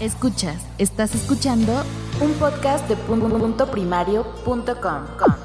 Escuchas, 0.00 0.62
estás 0.76 1.14
escuchando 1.14 1.72
un 2.20 2.30
podcast 2.34 2.86
de 2.86 2.96
punto 2.96 3.70
primario.com. 3.70 5.36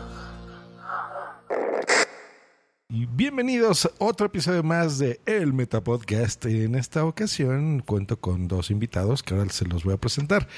Y 2.89 3.05
bienvenidos 3.05 3.85
a 3.85 3.91
otro 3.99 4.25
episodio 4.25 4.61
más 4.63 4.97
de 4.97 5.21
El 5.25 5.53
Meta 5.53 5.81
Podcast. 5.81 6.45
En 6.47 6.75
esta 6.75 7.05
ocasión 7.05 7.79
cuento 7.79 8.19
con 8.19 8.49
dos 8.49 8.69
invitados 8.69 9.23
que 9.23 9.33
ahora 9.33 9.49
se 9.49 9.63
los 9.63 9.85
voy 9.85 9.93
a 9.93 9.97
presentar. 9.97 10.49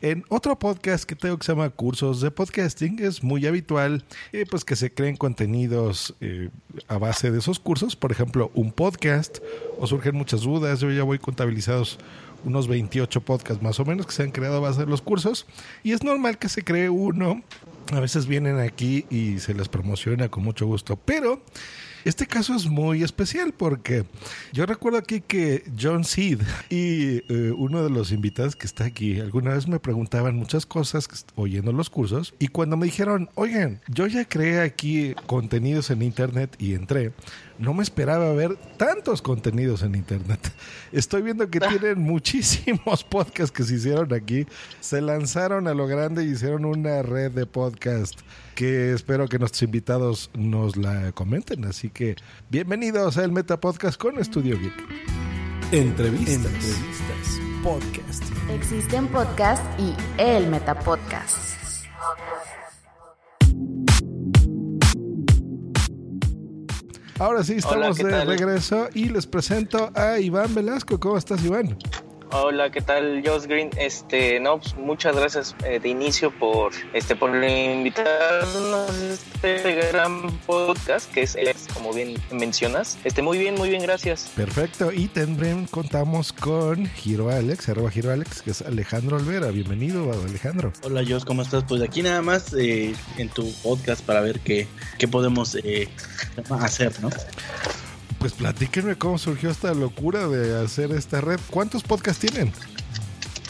En 0.00 0.24
otro 0.30 0.58
podcast 0.58 1.04
que 1.04 1.14
tengo 1.14 1.36
que 1.36 1.44
se 1.44 1.52
llama 1.52 1.68
Cursos 1.68 2.22
de 2.22 2.30
Podcasting 2.30 3.00
es 3.00 3.22
muy 3.22 3.46
habitual 3.46 4.02
eh, 4.32 4.46
pues 4.50 4.64
que 4.64 4.76
se 4.76 4.94
creen 4.94 5.18
contenidos 5.18 6.14
eh, 6.22 6.48
a 6.88 6.96
base 6.96 7.30
de 7.30 7.40
esos 7.40 7.60
cursos. 7.60 7.96
Por 7.96 8.12
ejemplo, 8.12 8.50
un 8.54 8.72
podcast 8.72 9.40
o 9.78 9.86
surgen 9.86 10.16
muchas 10.16 10.40
dudas. 10.40 10.80
Yo 10.80 10.90
ya 10.90 11.02
voy 11.02 11.18
contabilizados 11.18 11.98
unos 12.44 12.68
28 12.68 13.20
podcasts 13.22 13.62
más 13.62 13.80
o 13.80 13.84
menos 13.84 14.06
que 14.06 14.12
se 14.12 14.22
han 14.22 14.30
creado 14.30 14.56
a 14.56 14.60
base 14.60 14.80
de 14.80 14.86
los 14.86 15.02
cursos. 15.02 15.46
Y 15.82 15.92
es 15.92 16.02
normal 16.02 16.38
que 16.38 16.48
se 16.48 16.64
cree 16.64 16.88
uno. 16.90 17.42
A 17.92 18.00
veces 18.00 18.26
vienen 18.26 18.58
aquí 18.58 19.06
y 19.10 19.38
se 19.38 19.54
les 19.54 19.68
promociona 19.68 20.28
con 20.28 20.44
mucho 20.44 20.66
gusto. 20.66 20.96
Pero 20.96 21.42
este 22.04 22.26
caso 22.26 22.56
es 22.56 22.66
muy 22.66 23.04
especial 23.04 23.52
porque 23.52 24.04
yo 24.52 24.66
recuerdo 24.66 24.98
aquí 24.98 25.20
que 25.20 25.62
John 25.80 26.02
Seed 26.02 26.40
y 26.68 27.22
eh, 27.32 27.52
uno 27.56 27.84
de 27.84 27.90
los 27.90 28.10
invitados 28.10 28.56
que 28.56 28.66
está 28.66 28.84
aquí 28.84 29.20
alguna 29.20 29.54
vez 29.54 29.68
me 29.68 29.78
preguntaban 29.78 30.34
muchas 30.34 30.66
cosas 30.66 31.08
oyendo 31.36 31.72
los 31.72 31.90
cursos 31.90 32.34
y 32.40 32.48
cuando 32.48 32.76
me 32.76 32.86
dijeron, 32.86 33.30
oigan, 33.36 33.80
yo 33.86 34.08
ya 34.08 34.24
creé 34.24 34.62
aquí 34.62 35.14
contenidos 35.26 35.90
en 35.90 36.02
internet 36.02 36.56
y 36.58 36.74
entré, 36.74 37.12
no 37.58 37.74
me 37.74 37.82
esperaba 37.82 38.32
ver 38.32 38.56
tantos 38.76 39.22
contenidos 39.22 39.82
en 39.82 39.94
internet. 39.94 40.52
Estoy 40.92 41.22
viendo 41.22 41.48
que 41.48 41.60
tienen 41.68 42.00
muchísimos 42.00 43.04
podcasts 43.04 43.52
que 43.52 43.64
se 43.64 43.74
hicieron 43.74 44.12
aquí. 44.12 44.46
Se 44.80 45.00
lanzaron 45.00 45.68
a 45.68 45.74
lo 45.74 45.86
grande 45.86 46.24
y 46.24 46.32
hicieron 46.32 46.64
una 46.64 47.02
red 47.02 47.32
de 47.32 47.46
podcast 47.46 48.20
que 48.54 48.92
espero 48.92 49.28
que 49.28 49.38
nuestros 49.38 49.62
invitados 49.62 50.30
nos 50.34 50.76
la 50.76 51.12
comenten. 51.12 51.64
Así 51.64 51.90
que 51.90 52.16
bienvenidos 52.50 53.18
al 53.18 53.32
Meta 53.32 53.58
Podcast 53.60 54.00
con 54.00 54.18
Estudio 54.18 54.58
Geek. 54.58 54.74
Entrevistas. 55.72 56.34
Entrevistas. 56.34 57.40
Podcast. 57.62 58.24
Existen 58.50 59.06
podcasts 59.08 59.64
y 59.78 59.94
el 60.18 60.48
Meta 60.48 60.78
Podcast. 60.78 61.52
Ahora 67.18 67.44
sí, 67.44 67.54
estamos 67.54 67.98
de 67.98 68.24
regreso 68.24 68.88
y 68.94 69.08
les 69.08 69.26
presento 69.26 69.90
a 69.94 70.18
Iván 70.18 70.54
Velasco. 70.54 70.98
¿Cómo 70.98 71.16
estás, 71.18 71.44
Iván? 71.44 71.76
Hola, 72.34 72.70
¿qué 72.70 72.80
tal, 72.80 73.22
Josh 73.22 73.42
Green? 73.42 73.68
Este, 73.76 74.40
no, 74.40 74.58
pues, 74.58 74.74
muchas 74.74 75.14
gracias 75.14 75.54
eh, 75.66 75.78
de 75.78 75.90
inicio 75.90 76.30
por 76.30 76.72
este 76.94 77.14
por 77.14 77.28
invitarnos 77.28 78.90
a 78.90 79.12
este 79.12 79.74
gran 79.92 80.30
podcast 80.46 81.12
que 81.12 81.20
es, 81.24 81.36
como 81.74 81.92
bien 81.92 82.14
mencionas. 82.30 82.96
Este, 83.04 83.20
muy 83.20 83.36
bien, 83.36 83.56
muy 83.56 83.68
bien, 83.68 83.82
gracias. 83.82 84.30
Perfecto. 84.34 84.90
Y 84.92 85.08
también 85.08 85.66
contamos 85.66 86.32
con 86.32 86.86
Giro 86.86 87.28
Alex, 87.28 87.68
arroba 87.68 87.90
Giro 87.90 88.10
Alex, 88.10 88.40
que 88.40 88.52
es 88.52 88.62
Alejandro 88.62 89.18
Olvera. 89.18 89.48
Bienvenido, 89.48 90.10
Alejandro. 90.10 90.72
Hola, 90.84 91.02
Josh, 91.06 91.24
¿cómo 91.24 91.42
estás? 91.42 91.64
Pues 91.68 91.82
aquí 91.82 92.02
nada 92.02 92.22
más 92.22 92.54
eh, 92.54 92.94
en 93.18 93.28
tu 93.28 93.52
podcast 93.62 94.02
para 94.06 94.22
ver 94.22 94.40
qué, 94.40 94.66
qué 94.98 95.06
podemos 95.06 95.54
eh, 95.56 95.86
hacer, 96.48 96.98
¿no? 97.02 97.10
Pues 98.22 98.34
platíquenme 98.34 98.94
cómo 98.94 99.18
surgió 99.18 99.50
esta 99.50 99.74
locura 99.74 100.28
de 100.28 100.64
hacer 100.64 100.92
esta 100.92 101.20
red. 101.20 101.40
¿Cuántos 101.50 101.82
podcasts 101.82 102.20
tienen? 102.20 102.52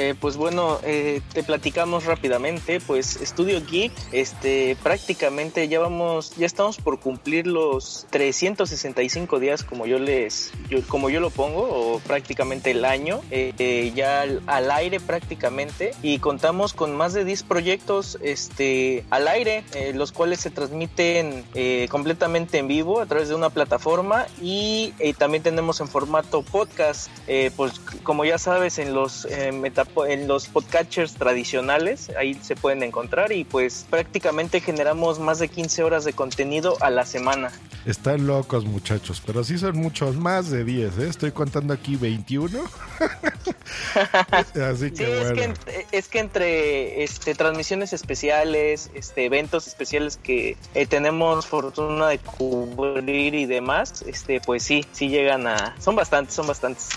Eh, 0.02 0.16
pues 0.20 0.36
bueno, 0.36 0.80
eh, 0.82 1.20
te 1.32 1.44
platicamos 1.44 2.06
rápidamente. 2.06 2.80
Pues 2.80 3.14
Estudio 3.20 3.64
Geek, 3.64 3.92
este, 4.10 4.76
prácticamente 4.82 5.68
ya 5.68 5.78
vamos, 5.78 6.34
ya 6.34 6.44
estamos 6.44 6.78
por 6.78 6.98
cumplir 6.98 7.46
los 7.46 8.08
365 8.10 9.38
días, 9.38 9.62
como 9.62 9.86
yo 9.86 10.00
les, 10.00 10.50
como 10.88 11.08
yo 11.08 11.20
lo 11.20 11.30
pongo, 11.30 11.60
o 11.60 12.00
prácticamente 12.00 12.72
el 12.72 12.84
año, 12.84 13.20
eh, 13.30 13.92
ya 13.94 14.22
al, 14.22 14.70
aire 14.72 14.98
prácticamente, 14.98 15.92
y 16.02 16.18
contamos 16.18 16.72
con 16.72 16.96
más 16.96 17.12
de 17.12 17.24
10 17.24 17.44
proyectos, 17.44 18.18
este, 18.22 19.04
al 19.10 19.28
aire, 19.28 19.62
los 19.94 20.10
cuales 20.10 20.40
se 20.40 20.50
transmiten 20.50 21.44
completamente 21.90 22.58
en 22.58 22.66
vivo 22.66 23.00
a 23.00 23.06
través 23.06 23.28
de 23.28 23.36
una 23.36 23.50
plataforma 23.50 24.26
y 24.40 24.94
también 25.18 25.42
tenemos 25.42 25.80
en 25.80 25.88
formato 25.88 26.42
podcast, 26.42 27.08
pues 27.56 27.78
como 28.02 28.24
ya 28.24 28.38
sabes 28.38 28.78
en 28.78 28.94
los 28.94 29.28
meta 29.52 29.84
en 30.06 30.28
los 30.28 30.48
podcatchers 30.48 31.14
tradicionales, 31.14 32.10
ahí 32.18 32.34
se 32.34 32.56
pueden 32.56 32.82
encontrar 32.82 33.32
y 33.32 33.44
pues 33.44 33.86
prácticamente 33.88 34.60
generamos 34.60 35.18
más 35.18 35.38
de 35.38 35.48
15 35.48 35.82
horas 35.82 36.04
de 36.04 36.12
contenido 36.12 36.76
a 36.80 36.90
la 36.90 37.04
semana. 37.04 37.52
Están 37.84 38.26
locos 38.26 38.64
muchachos, 38.64 39.22
pero 39.26 39.42
sí 39.42 39.58
son 39.58 39.76
muchos 39.76 40.16
más 40.16 40.50
de 40.50 40.64
10, 40.64 40.98
¿eh? 40.98 41.08
estoy 41.08 41.32
contando 41.32 41.74
aquí 41.74 41.96
21. 41.96 42.60
Así 44.62 44.90
que 44.92 45.04
sí, 45.04 45.12
es, 45.12 45.32
que, 45.32 45.54
es 45.90 46.08
que 46.08 46.18
entre 46.20 47.02
este, 47.02 47.34
transmisiones 47.34 47.92
especiales, 47.92 48.90
este, 48.94 49.24
eventos 49.24 49.66
especiales 49.66 50.16
que 50.16 50.56
eh, 50.74 50.86
tenemos 50.86 51.46
fortuna 51.46 52.08
de 52.08 52.18
cubrir 52.18 53.34
y 53.34 53.46
demás, 53.46 54.02
este, 54.06 54.40
pues 54.40 54.62
sí, 54.62 54.84
sí 54.92 55.08
llegan 55.08 55.46
a... 55.46 55.74
Son 55.80 55.96
bastantes, 55.96 56.34
son 56.34 56.46
bastantes. 56.46 56.90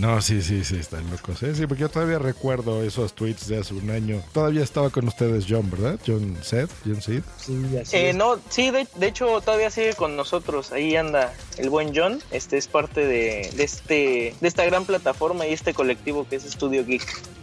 No, 0.00 0.20
sí, 0.22 0.42
sí, 0.42 0.64
sí, 0.64 0.76
están 0.76 1.10
locos. 1.10 1.42
¿eh? 1.42 1.54
Sí, 1.54 1.66
porque 1.66 1.82
yo 1.82 1.88
todavía 1.88 2.18
recuerdo 2.18 2.82
esos 2.82 3.14
tweets 3.14 3.48
de 3.48 3.58
hace 3.58 3.74
un 3.74 3.90
año. 3.90 4.22
Todavía 4.32 4.62
estaba 4.62 4.90
con 4.90 5.08
ustedes 5.08 5.46
John, 5.48 5.70
¿verdad? 5.70 5.98
John 6.06 6.36
Seth, 6.42 6.70
John 6.84 7.02
Sid. 7.02 7.22
Sí, 7.38 7.76
así 7.80 7.96
eh, 7.96 8.12
No, 8.12 8.38
sí, 8.48 8.70
de, 8.70 8.86
hecho 9.00 9.40
todavía 9.40 9.70
sigue 9.70 9.94
con 9.94 10.16
nosotros. 10.16 10.72
Ahí 10.72 10.94
anda 10.94 11.32
el 11.56 11.70
buen 11.70 11.92
John. 11.94 12.20
Este 12.30 12.56
es 12.58 12.68
parte 12.68 13.06
de, 13.06 13.50
de, 13.54 13.64
este, 13.64 14.34
de 14.40 14.48
esta 14.48 14.64
gran 14.64 14.84
plataforma 14.84 15.46
y 15.46 15.52
este 15.52 15.74
colectivo 15.74 16.26
que 16.28 16.36
es 16.36 16.44
Studio 16.44 16.84
Geek. 16.84 17.38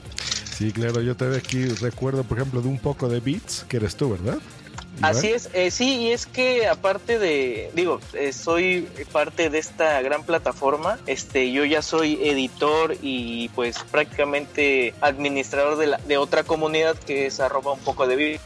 Sí, 0.58 0.72
claro, 0.72 1.02
yo 1.02 1.18
todavía 1.18 1.40
aquí 1.40 1.66
recuerdo, 1.66 2.24
por 2.24 2.38
ejemplo, 2.38 2.62
de 2.62 2.70
un 2.70 2.80
poco 2.80 3.10
de 3.10 3.20
Beats, 3.20 3.66
que 3.68 3.76
eres 3.76 3.98
tú, 3.98 4.12
¿verdad? 4.12 4.38
Así 5.02 5.28
es, 5.28 5.50
eh, 5.54 5.72
sí, 5.72 5.98
y 5.98 6.12
es 6.12 6.26
que 6.26 6.68
aparte 6.68 7.20
de, 7.20 7.70
digo, 7.76 8.00
eh, 8.14 8.34
soy 8.34 8.88
parte 9.12 9.50
de 9.50 9.60
esta 9.60 10.02
gran 10.02 10.24
plataforma, 10.24 10.98
este, 11.06 11.52
yo 11.52 11.66
ya 11.66 11.82
soy 11.82 12.18
editor 12.22 12.96
y 13.02 13.50
pues 13.50 13.78
prácticamente 13.92 14.94
administrador 15.02 15.78
de, 15.78 15.88
la, 15.88 15.98
de 15.98 16.18
otra 16.18 16.44
comunidad 16.44 16.96
que 16.96 17.28
es 17.28 17.40
arroba 17.40 17.74
un 17.74 17.80
poco 17.80 18.08
de 18.08 18.16
vida. 18.16 18.40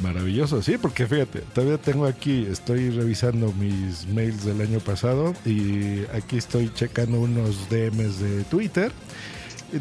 Maravilloso, 0.00 0.60
sí, 0.60 0.76
porque 0.76 1.06
fíjate, 1.06 1.40
todavía 1.54 1.78
tengo 1.78 2.04
aquí, 2.04 2.46
estoy 2.50 2.90
revisando 2.90 3.52
mis 3.52 4.06
mails 4.08 4.44
del 4.44 4.60
año 4.60 4.80
pasado 4.80 5.34
y 5.46 6.04
aquí 6.12 6.36
estoy 6.36 6.72
checando 6.74 7.20
unos 7.20 7.70
DMs 7.70 8.20
de 8.20 8.44
Twitter 8.44 8.92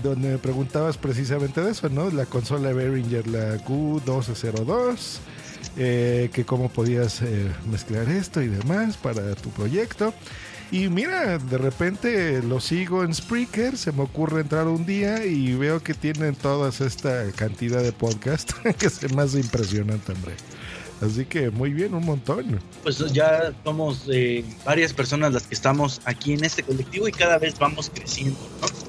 donde 0.01 0.29
me 0.29 0.37
preguntabas 0.37 0.97
precisamente 0.97 1.61
de 1.61 1.71
eso, 1.71 1.89
¿no? 1.89 2.09
La 2.09 2.25
consola 2.25 2.71
Behringer, 2.73 3.27
la 3.27 3.57
Q1202 3.57 5.19
eh, 5.77 6.29
que 6.33 6.45
cómo 6.45 6.69
podías 6.69 7.21
eh, 7.21 7.51
mezclar 7.69 8.09
esto 8.09 8.41
y 8.41 8.47
demás 8.47 8.97
para 8.97 9.35
tu 9.35 9.49
proyecto. 9.49 10.13
Y 10.71 10.89
mira, 10.89 11.37
de 11.37 11.57
repente 11.59 12.41
lo 12.41 12.59
sigo 12.59 13.03
en 13.03 13.13
Spreaker, 13.13 13.77
se 13.77 13.91
me 13.91 14.01
ocurre 14.01 14.41
entrar 14.41 14.67
un 14.67 14.85
día 14.85 15.23
y 15.23 15.53
veo 15.53 15.83
que 15.83 15.93
tienen 15.93 16.35
toda 16.35 16.69
esta 16.69 17.31
cantidad 17.35 17.83
de 17.83 17.91
podcast 17.91 18.51
que 18.79 18.87
es 18.87 19.13
más 19.13 19.35
impresionante, 19.35 20.13
hombre. 20.13 20.33
Así 21.01 21.25
que 21.25 21.49
muy 21.49 21.73
bien, 21.73 21.93
un 21.93 22.05
montón. 22.05 22.59
Pues 22.81 22.97
ya 23.11 23.53
somos 23.63 24.05
eh, 24.11 24.43
varias 24.65 24.93
personas 24.93 25.33
las 25.33 25.45
que 25.45 25.53
estamos 25.53 26.01
aquí 26.05 26.33
en 26.33 26.43
este 26.43 26.63
colectivo 26.63 27.07
y 27.07 27.11
cada 27.11 27.37
vez 27.37 27.59
vamos 27.59 27.91
creciendo, 27.93 28.39
¿no? 28.61 28.82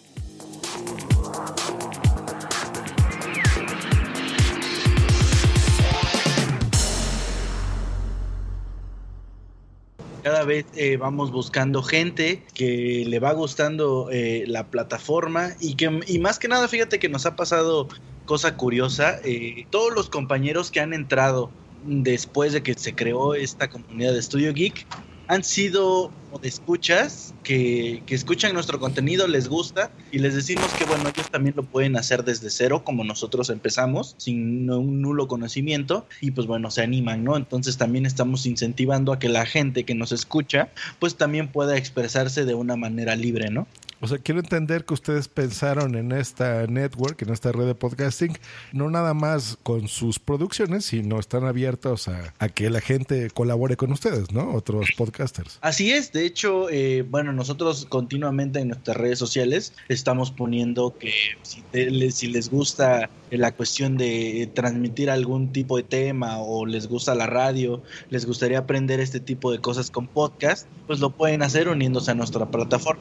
Cada 10.24 10.42
vez 10.44 10.64
eh, 10.74 10.96
vamos 10.96 11.30
buscando 11.30 11.82
gente 11.82 12.42
que 12.54 13.04
le 13.06 13.18
va 13.20 13.34
gustando 13.34 14.08
eh, 14.10 14.44
la 14.46 14.70
plataforma 14.70 15.50
y 15.60 15.76
que 15.76 16.00
y 16.06 16.18
más 16.18 16.38
que 16.38 16.48
nada 16.48 16.66
fíjate 16.66 16.98
que 16.98 17.10
nos 17.10 17.26
ha 17.26 17.36
pasado 17.36 17.88
cosa 18.24 18.56
curiosa 18.56 19.18
eh, 19.22 19.66
todos 19.68 19.94
los 19.94 20.08
compañeros 20.08 20.70
que 20.70 20.80
han 20.80 20.94
entrado 20.94 21.52
después 21.82 22.54
de 22.54 22.62
que 22.62 22.72
se 22.72 22.94
creó 22.94 23.34
esta 23.34 23.68
comunidad 23.68 24.14
de 24.14 24.22
Studio 24.22 24.54
Geek 24.54 24.86
han 25.28 25.44
sido 25.44 26.10
de 26.42 26.48
escuchas 26.48 27.34
que, 27.42 28.02
que, 28.06 28.14
escuchan 28.14 28.52
nuestro 28.54 28.80
contenido, 28.80 29.28
les 29.28 29.48
gusta 29.48 29.90
y 30.10 30.18
les 30.18 30.34
decimos 30.34 30.66
que 30.74 30.84
bueno, 30.84 31.08
ellos 31.08 31.30
también 31.30 31.54
lo 31.56 31.62
pueden 31.62 31.96
hacer 31.96 32.24
desde 32.24 32.50
cero 32.50 32.82
como 32.84 33.04
nosotros 33.04 33.50
empezamos, 33.50 34.14
sin 34.18 34.68
un 34.70 35.00
nulo 35.00 35.28
conocimiento 35.28 36.06
y 36.20 36.32
pues 36.32 36.46
bueno, 36.46 36.70
se 36.70 36.82
animan, 36.82 37.22
¿no? 37.22 37.36
Entonces 37.36 37.76
también 37.76 38.06
estamos 38.06 38.46
incentivando 38.46 39.12
a 39.12 39.18
que 39.18 39.28
la 39.28 39.46
gente 39.46 39.84
que 39.84 39.94
nos 39.94 40.12
escucha 40.12 40.70
pues 40.98 41.16
también 41.16 41.48
pueda 41.48 41.76
expresarse 41.76 42.44
de 42.44 42.54
una 42.54 42.76
manera 42.76 43.14
libre, 43.14 43.50
¿no? 43.50 43.66
O 44.04 44.06
sea, 44.06 44.18
quiero 44.18 44.40
entender 44.40 44.84
que 44.84 44.92
ustedes 44.92 45.28
pensaron 45.28 45.94
en 45.94 46.12
esta 46.12 46.66
network, 46.66 47.22
en 47.22 47.30
esta 47.30 47.52
red 47.52 47.64
de 47.64 47.74
podcasting, 47.74 48.36
no 48.74 48.90
nada 48.90 49.14
más 49.14 49.56
con 49.62 49.88
sus 49.88 50.18
producciones, 50.18 50.84
sino 50.84 51.18
están 51.18 51.44
abiertos 51.46 52.08
a, 52.08 52.34
que 52.50 52.68
la 52.68 52.82
gente 52.82 53.30
colabore 53.30 53.78
con 53.78 53.92
ustedes, 53.92 54.30
¿no? 54.30 54.52
Otros 54.52 54.90
podcasters. 54.94 55.58
Así 55.62 55.90
es, 55.90 56.12
de 56.12 56.26
hecho, 56.26 56.68
eh, 56.68 57.00
bueno, 57.00 57.32
nosotros 57.32 57.86
continuamente 57.88 58.60
en 58.60 58.68
nuestras 58.68 58.94
redes 58.94 59.18
sociales 59.18 59.72
estamos 59.88 60.30
poniendo 60.30 60.98
que 60.98 61.14
si, 61.40 61.62
te, 61.62 62.10
si 62.10 62.26
les 62.26 62.50
gusta 62.50 63.08
la 63.30 63.52
cuestión 63.52 63.96
de 63.96 64.50
transmitir 64.52 65.08
algún 65.08 65.50
tipo 65.50 65.78
de 65.78 65.82
tema 65.82 66.40
o 66.40 66.66
les 66.66 66.88
gusta 66.88 67.14
la 67.14 67.26
radio, 67.26 67.82
les 68.10 68.26
gustaría 68.26 68.58
aprender 68.58 69.00
este 69.00 69.18
tipo 69.18 69.50
de 69.50 69.60
cosas 69.60 69.90
con 69.90 70.08
podcast, 70.08 70.68
pues 70.86 71.00
lo 71.00 71.08
pueden 71.08 71.40
hacer 71.40 71.70
uniéndose 71.70 72.10
a 72.10 72.14
nuestra 72.14 72.50
plataforma. 72.50 73.00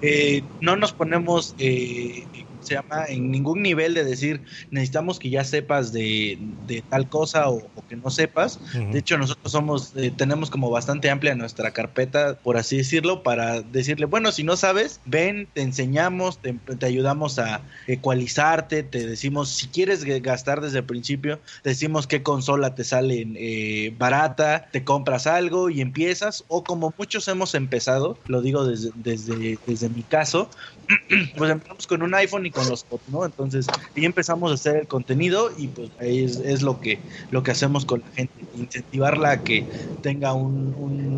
Eh, 0.00 0.50
no 0.60 0.76
nos 0.76 0.92
ponemos 0.92 1.54
eh, 1.58 2.43
se 2.64 2.74
llama 2.74 3.04
en 3.08 3.30
ningún 3.30 3.62
nivel 3.62 3.94
de 3.94 4.04
decir 4.04 4.42
necesitamos 4.70 5.18
que 5.18 5.30
ya 5.30 5.44
sepas 5.44 5.92
de, 5.92 6.38
de 6.66 6.82
tal 6.82 7.08
cosa 7.08 7.48
o, 7.48 7.62
que 7.88 7.96
no 7.96 8.10
sepas. 8.10 8.58
De 8.72 8.98
hecho, 8.98 9.18
nosotros 9.18 9.52
somos, 9.52 9.92
eh, 9.96 10.10
tenemos 10.16 10.50
como 10.50 10.70
bastante 10.70 11.10
amplia 11.10 11.34
nuestra 11.34 11.72
carpeta, 11.72 12.38
por 12.42 12.56
así 12.56 12.78
decirlo, 12.78 13.22
para 13.22 13.60
decirle, 13.60 14.06
bueno, 14.06 14.32
si 14.32 14.42
no 14.42 14.56
sabes, 14.56 15.00
ven, 15.04 15.48
te 15.52 15.62
enseñamos, 15.62 16.40
te, 16.40 16.54
te 16.54 16.86
ayudamos 16.86 17.38
a 17.38 17.60
ecualizarte, 17.86 18.82
te 18.82 19.06
decimos, 19.06 19.50
si 19.50 19.68
quieres 19.68 20.04
gastar 20.04 20.60
desde 20.60 20.78
el 20.78 20.84
principio, 20.84 21.40
decimos 21.62 22.06
qué 22.06 22.22
consola 22.22 22.74
te 22.74 22.84
sale 22.84 23.26
eh, 23.36 23.94
barata, 23.98 24.68
te 24.72 24.84
compras 24.84 25.26
algo 25.26 25.70
y 25.70 25.80
empiezas, 25.80 26.44
o 26.48 26.64
como 26.64 26.94
muchos 26.96 27.28
hemos 27.28 27.54
empezado, 27.54 28.18
lo 28.26 28.40
digo 28.40 28.64
desde, 28.64 28.90
desde, 28.94 29.58
desde 29.66 29.88
mi 29.88 30.02
caso, 30.02 30.48
pues 31.36 31.50
empezamos 31.50 31.86
con 31.86 32.02
un 32.02 32.14
iPhone 32.14 32.46
y 32.46 32.50
con 32.54 32.68
los 32.68 32.84
fotos, 32.84 33.08
¿no? 33.08 33.24
Entonces, 33.24 33.66
y 33.94 34.04
empezamos 34.04 34.50
a 34.50 34.54
hacer 34.54 34.76
el 34.76 34.86
contenido 34.86 35.50
y 35.56 35.68
pues 35.68 35.90
ahí 36.00 36.24
es, 36.24 36.36
es, 36.36 36.62
lo 36.62 36.80
que 36.80 36.98
lo 37.30 37.42
que 37.42 37.50
hacemos 37.50 37.84
con 37.84 38.00
la 38.00 38.06
gente, 38.14 38.32
incentivarla 38.56 39.32
a 39.32 39.42
que 39.42 39.66
tenga 40.02 40.32
un, 40.32 40.74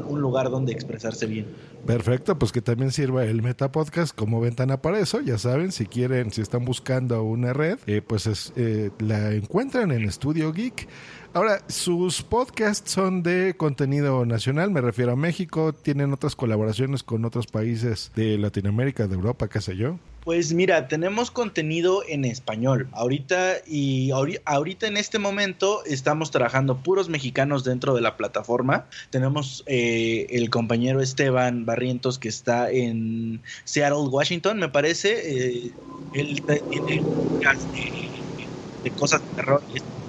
un, 0.07 0.21
lugar 0.21 0.51
donde 0.51 0.73
expresarse 0.73 1.27
bien. 1.27 1.47
Perfecto, 1.87 2.39
pues 2.39 2.51
que 2.51 2.63
también 2.63 2.91
sirva 2.91 3.25
el 3.25 3.43
Meta 3.43 3.71
Podcast 3.71 4.17
como 4.17 4.41
ventana 4.41 4.81
para 4.81 4.99
eso. 4.99 5.21
Ya 5.21 5.39
saben, 5.39 5.71
si 5.71 5.87
quieren, 5.87 6.33
si 6.33 6.41
están 6.41 6.65
buscando 6.65 7.23
una 7.23 7.53
red, 7.53 7.79
eh, 7.87 8.03
pues 8.03 8.27
es, 8.27 8.53
eh, 8.57 8.91
la 8.99 9.33
encuentran 9.33 9.93
en 9.93 10.11
Studio 10.11 10.53
Geek. 10.53 10.89
Ahora, 11.33 11.61
sus 11.69 12.23
podcasts 12.23 12.91
son 12.91 13.23
de 13.23 13.55
contenido 13.57 14.25
nacional, 14.25 14.71
me 14.71 14.81
refiero 14.81 15.13
a 15.13 15.17
México, 15.17 15.75
tienen 15.75 16.13
otras 16.13 16.35
colaboraciones 16.35 17.03
con 17.03 17.27
otros 17.27 17.47
países 17.47 18.11
de 18.17 18.39
Latinoamérica, 18.39 19.07
de 19.07 19.15
Europa, 19.15 19.47
qué 19.49 19.61
sé 19.61 19.77
yo. 19.77 19.99
Pues 20.27 20.53
mira, 20.53 20.89
tenemos 20.89 21.31
contenido 21.31 22.03
en 22.09 22.25
español. 22.25 22.89
Ahorita 22.91 23.59
y 23.65 24.11
ahorita 24.11 24.89
en 24.89 24.97
este 24.97 25.21
momento 25.21 25.85
estamos 25.85 26.33
trabajando 26.33 26.79
puros 26.79 27.09
mexicanos 27.09 27.63
dentro 27.63 27.95
de 27.95 28.01
la 28.01 28.17
plataforma. 28.17 28.87
Tenemos 29.11 29.63
eh, 29.67 30.27
el 30.31 30.51
compañero 30.51 31.01
Esteban 31.01 31.65
Barrientos 31.65 32.19
que 32.19 32.29
está 32.29 32.69
en 32.73 33.41
Seattle, 33.63 34.09
Washington, 34.09 34.59
me 34.59 34.69
parece. 34.69 35.13
Eh, 35.31 35.73
él 36.15 36.43
tiene 36.71 37.05
de, 38.83 38.91
cosas 38.91 39.21
de 39.21 39.29
terror 39.37 39.63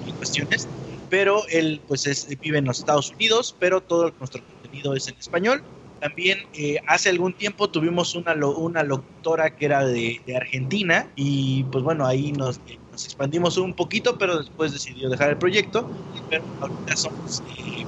y 0.03 0.13
cuestiones. 0.13 0.67
Pero 1.11 1.47
él 1.49 1.79
pues 1.87 2.07
es, 2.07 2.27
vive 2.41 2.57
en 2.57 2.65
los 2.65 2.79
Estados 2.79 3.11
Unidos, 3.11 3.55
pero 3.59 3.81
todo 3.81 4.11
nuestro 4.17 4.41
contenido 4.43 4.95
es 4.95 5.07
en 5.09 5.15
español. 5.19 5.63
También 5.99 6.39
eh, 6.53 6.77
hace 6.87 7.09
algún 7.09 7.33
tiempo 7.33 7.69
tuvimos 7.69 8.15
una, 8.15 8.33
una 8.33 8.83
locutora 8.83 9.55
que 9.55 9.65
era 9.65 9.85
de, 9.85 10.21
Argentina 10.35 11.11
y 11.15 11.63
pues 11.65 11.83
bueno, 11.83 12.05
ahí 12.05 12.31
nos, 12.31 12.57
eh, 12.67 12.77
nos, 12.91 13.05
expandimos 13.05 13.57
un 13.57 13.73
poquito, 13.73 14.17
pero 14.17 14.37
después 14.37 14.73
decidió 14.73 15.09
dejar 15.09 15.31
el 15.31 15.37
proyecto. 15.37 15.89
Pero 16.29 16.43
ahorita 16.61 16.95
somos 16.95 17.41
eh, 17.57 17.85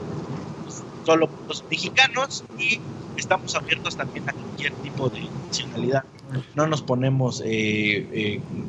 pues, 0.64 0.84
solo 1.06 1.30
los 1.48 1.64
mexicanos 1.70 2.44
y 2.58 2.80
estamos 3.18 3.56
abiertos 3.56 3.96
también 3.96 4.28
a 4.30 4.34
cualquier 4.34 4.74
tipo 4.74 5.10
de 5.10 5.22
nacionalidad. 5.48 6.04
No 6.56 6.68
nos 6.68 6.82
ponemos 6.82 7.44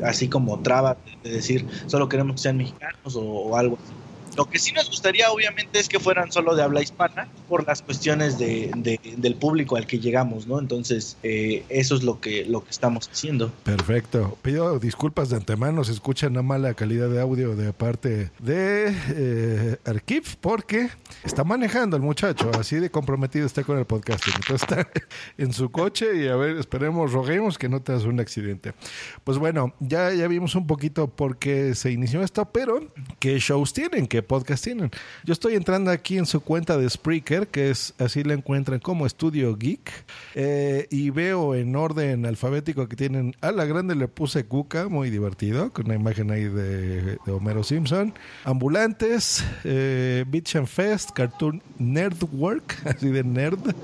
así 0.05 0.29
como 0.29 0.61
traba 0.61 0.97
de 1.23 1.31
decir 1.31 1.67
solo 1.87 2.09
queremos 2.09 2.37
que 2.37 2.43
sean 2.43 2.57
mexicanos 2.57 3.17
o, 3.17 3.23
o 3.23 3.57
algo 3.57 3.79
así. 3.83 3.93
Lo 4.37 4.47
que 4.47 4.59
sí 4.59 4.73
nos 4.73 4.89
gustaría, 4.89 5.31
obviamente, 5.31 5.79
es 5.79 5.89
que 5.89 5.99
fueran 5.99 6.33
solo 6.33 6.55
de 6.55 6.63
habla 6.63 6.83
hispana 6.83 7.29
por 7.49 7.67
las 7.67 7.83
cuestiones 7.83 8.39
de, 8.39 8.71
de, 8.77 9.01
del 9.17 9.35
público 9.35 9.77
al 9.77 9.87
que 9.87 9.99
llegamos, 9.99 10.47
¿no? 10.47 10.59
Entonces, 10.59 11.17
eh, 11.23 11.65
eso 11.69 11.97
es 11.97 12.03
lo 12.03 12.21
que, 12.21 12.45
lo 12.45 12.65
que 12.65 12.71
estamos 12.71 13.09
haciendo. 13.11 13.51
Perfecto. 13.65 14.39
Pido 14.43 14.79
disculpas 14.79 15.31
de 15.31 15.37
antemano 15.37 15.85
si 15.85 15.93
escuchan 15.93 16.33
una 16.33 16.43
mala 16.43 16.75
calidad 16.75 17.09
de 17.09 17.21
audio 17.21 17.57
de 17.57 17.73
parte 17.73 18.31
de 18.39 18.95
eh, 19.11 19.77
Arquiv, 19.85 20.37
porque 20.41 20.91
está 21.25 21.45
manejando 21.45 21.97
el 21.97 22.03
muchacho, 22.03 22.51
así 22.59 22.77
de 22.77 22.91
comprometido 22.91 23.47
está 23.47 23.65
con 23.65 23.79
el 23.79 23.85
podcasting. 23.85 24.35
Entonces 24.37 24.63
está 24.63 24.89
en 25.39 25.53
su 25.53 25.71
coche 25.71 26.25
y 26.25 26.29
a 26.29 26.37
ver, 26.37 26.57
esperemos, 26.57 27.13
roguemos 27.13 27.59
que 27.59 27.69
no 27.69 27.83
te 27.83 27.93
hagas 27.93 28.05
un 28.05 28.21
accidente. 28.21 28.75
Pues 29.25 29.39
bueno, 29.39 29.75
ya, 29.81 30.13
ya 30.13 30.29
vimos 30.29 30.55
un 30.55 30.67
poquito 30.67 31.09
por 31.09 31.39
qué 31.39 31.75
se 31.75 31.91
inició 31.91 32.23
esto, 32.23 32.45
pero 32.47 32.81
¿qué 33.19 33.39
shows 33.39 33.73
tienen? 33.73 34.07
¿Qué 34.07 34.20
podcast 34.23 34.65
tienen? 34.65 34.91
Yo 35.25 35.33
estoy 35.33 35.55
entrando 35.55 35.91
aquí 35.91 36.19
en 36.19 36.27
su 36.27 36.41
cuenta 36.41 36.77
de 36.77 36.89
Spreaker, 36.89 37.49
que 37.49 37.71
es 37.71 37.95
así 37.99 38.23
la 38.25 38.35
encuentran 38.35 38.81
como 38.81 39.07
Estudio 39.07 39.57
Geek, 39.57 39.91
eh, 40.35 40.87
y 40.91 41.11
veo 41.11 41.55
en 41.55 41.77
orden 41.77 42.27
alfabético 42.27 42.89
que 42.89 42.97
tienen 42.97 43.35
a 43.41 43.53
la 43.53 43.65
grande 43.65 43.95
le 43.95 44.09
puse 44.09 44.45
Cuca, 44.45 44.89
muy 44.89 45.11
divertido, 45.11 45.73
con 45.73 45.87
una 45.87 45.95
imagen 45.95 46.31
ahí 46.31 46.45
de, 46.45 47.19
Homero 47.27 47.63
Simpson, 47.63 48.13
Ambulantes, 48.45 49.45
eh, 49.65 50.25
Beach 50.27 50.57
and 50.57 50.67
Fest, 50.67 51.11
Cartoon 51.13 51.63
Nerdwork, 51.79 52.77
así 52.87 53.09
de 53.09 53.25
nerd. 53.25 53.75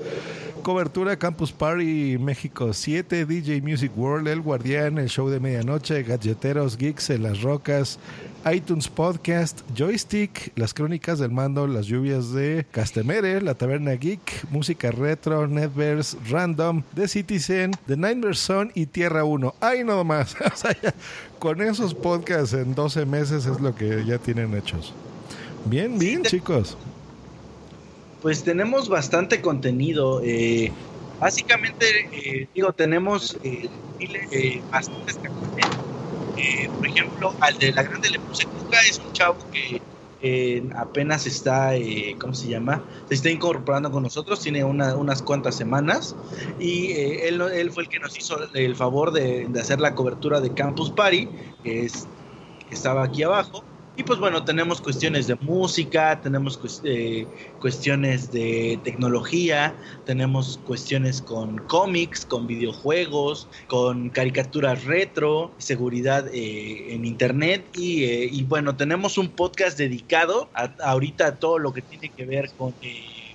Cobertura 0.67 1.17
Campus 1.17 1.53
Party 1.53 2.17
México 2.19 2.73
7, 2.73 3.25
DJ 3.25 3.61
Music 3.61 3.89
World, 3.95 4.27
El 4.27 4.41
Guardián, 4.41 4.97
El 4.97 5.07
Show 5.07 5.29
de 5.29 5.39
Medianoche, 5.39 6.03
Gadgeteros, 6.03 6.75
Geeks 6.75 7.09
en 7.11 7.23
las 7.23 7.41
Rocas, 7.41 7.99
iTunes 8.53 8.87
Podcast, 8.87 9.61
Joystick, 9.75 10.51
Las 10.55 10.73
Crónicas 10.73 11.19
del 11.19 11.31
Mando, 11.31 11.67
Las 11.67 11.87
Lluvias 11.87 12.31
de 12.31 12.65
Castemere, 12.71 13.41
La 13.41 13.55
Taberna 13.55 13.93
Geek, 13.93 14.49
Música 14.51 14.91
Retro, 14.91 15.47
Netverse, 15.47 16.17
Random, 16.29 16.83
The 16.95 17.07
Citizen, 17.07 17.71
The 17.87 17.97
Nightmare 17.97 18.35
Zone 18.35 18.71
y 18.75 18.85
Tierra 18.85 19.23
1. 19.23 19.55
¡Ay, 19.59 19.83
no 19.83 20.03
más! 20.03 20.35
o 20.53 20.55
sea, 20.55 20.75
ya, 20.81 20.93
con 21.39 21.61
esos 21.61 21.93
podcasts 21.93 22.53
en 22.53 22.75
12 22.75 23.05
meses 23.05 23.45
es 23.45 23.59
lo 23.59 23.75
que 23.75 24.05
ya 24.05 24.17
tienen 24.17 24.55
hechos. 24.55 24.93
Bien, 25.65 25.97
bien, 25.97 26.23
sí, 26.23 26.37
chicos. 26.37 26.77
Pues 28.21 28.43
tenemos 28.43 28.87
bastante 28.89 29.41
contenido. 29.41 30.21
Eh, 30.23 30.71
básicamente, 31.19 31.85
eh, 32.11 32.47
digo, 32.53 32.71
tenemos 32.73 33.37
eh, 33.43 33.69
bastantes 34.71 35.17
canales. 36.37 36.69
por 36.69 36.87
ejemplo, 36.87 37.33
al 37.41 37.57
de 37.57 37.71
la 37.71 37.83
grande 37.83 38.09
le 38.09 38.19
puse 38.19 38.45
Cuca, 38.45 38.77
es 38.89 38.99
un 38.99 39.11
chavo 39.13 39.37
que 39.51 39.81
eh, 40.19 40.67
apenas 40.75 41.27
está, 41.27 41.75
eh, 41.75 42.15
¿cómo 42.19 42.33
se 42.33 42.47
llama? 42.47 42.83
Se 43.07 43.13
está 43.13 43.29
incorporando 43.29 43.91
con 43.91 44.01
nosotros, 44.03 44.39
tiene 44.41 44.63
una- 44.63 44.95
unas 44.95 45.21
cuantas 45.21 45.55
semanas 45.55 46.15
y 46.59 46.91
eh, 46.91 47.27
él, 47.27 47.71
fue 47.71 47.83
el 47.83 47.89
que 47.89 47.99
nos 47.99 48.17
hizo 48.17 48.37
el 48.53 48.75
favor 48.75 49.11
de, 49.11 49.47
hacer 49.59 49.79
la 49.79 49.93
cobertura 49.93 50.41
de 50.41 50.53
Campus 50.53 50.91
Party, 50.91 51.27
que 51.63 51.87
estaba 52.71 53.03
aquí 53.03 53.23
abajo. 53.23 53.63
Y 53.99 54.03
pues 54.03 54.19
bueno, 54.19 54.45
tenemos 54.45 54.79
cuestiones 54.79 55.25
de 55.25 55.35
música, 55.41 56.21
tenemos 56.21 56.59
eh, 56.83 57.31
cuestiones 57.57 58.29
de 58.29 58.79
tecnología, 58.83 59.79
tenemos 60.03 60.59
cuestiones 60.59 61.19
con 61.19 61.57
cómics, 61.57 62.23
con 62.23 62.45
videojuegos, 62.45 63.49
con 63.65 64.11
caricaturas 64.11 64.83
retro, 64.83 65.55
seguridad 65.57 66.27
eh, 66.31 66.93
en 66.93 67.05
internet. 67.05 67.71
Y, 67.73 68.03
eh, 68.03 68.29
y 68.31 68.43
bueno, 68.43 68.77
tenemos 68.77 69.17
un 69.17 69.33
podcast 69.33 69.79
dedicado 69.79 70.51
a, 70.53 70.75
ahorita 70.83 71.25
a 71.25 71.39
todo 71.39 71.57
lo 71.57 71.73
que 71.73 71.81
tiene 71.81 72.13
que 72.13 72.27
ver 72.27 72.53
con... 72.55 72.75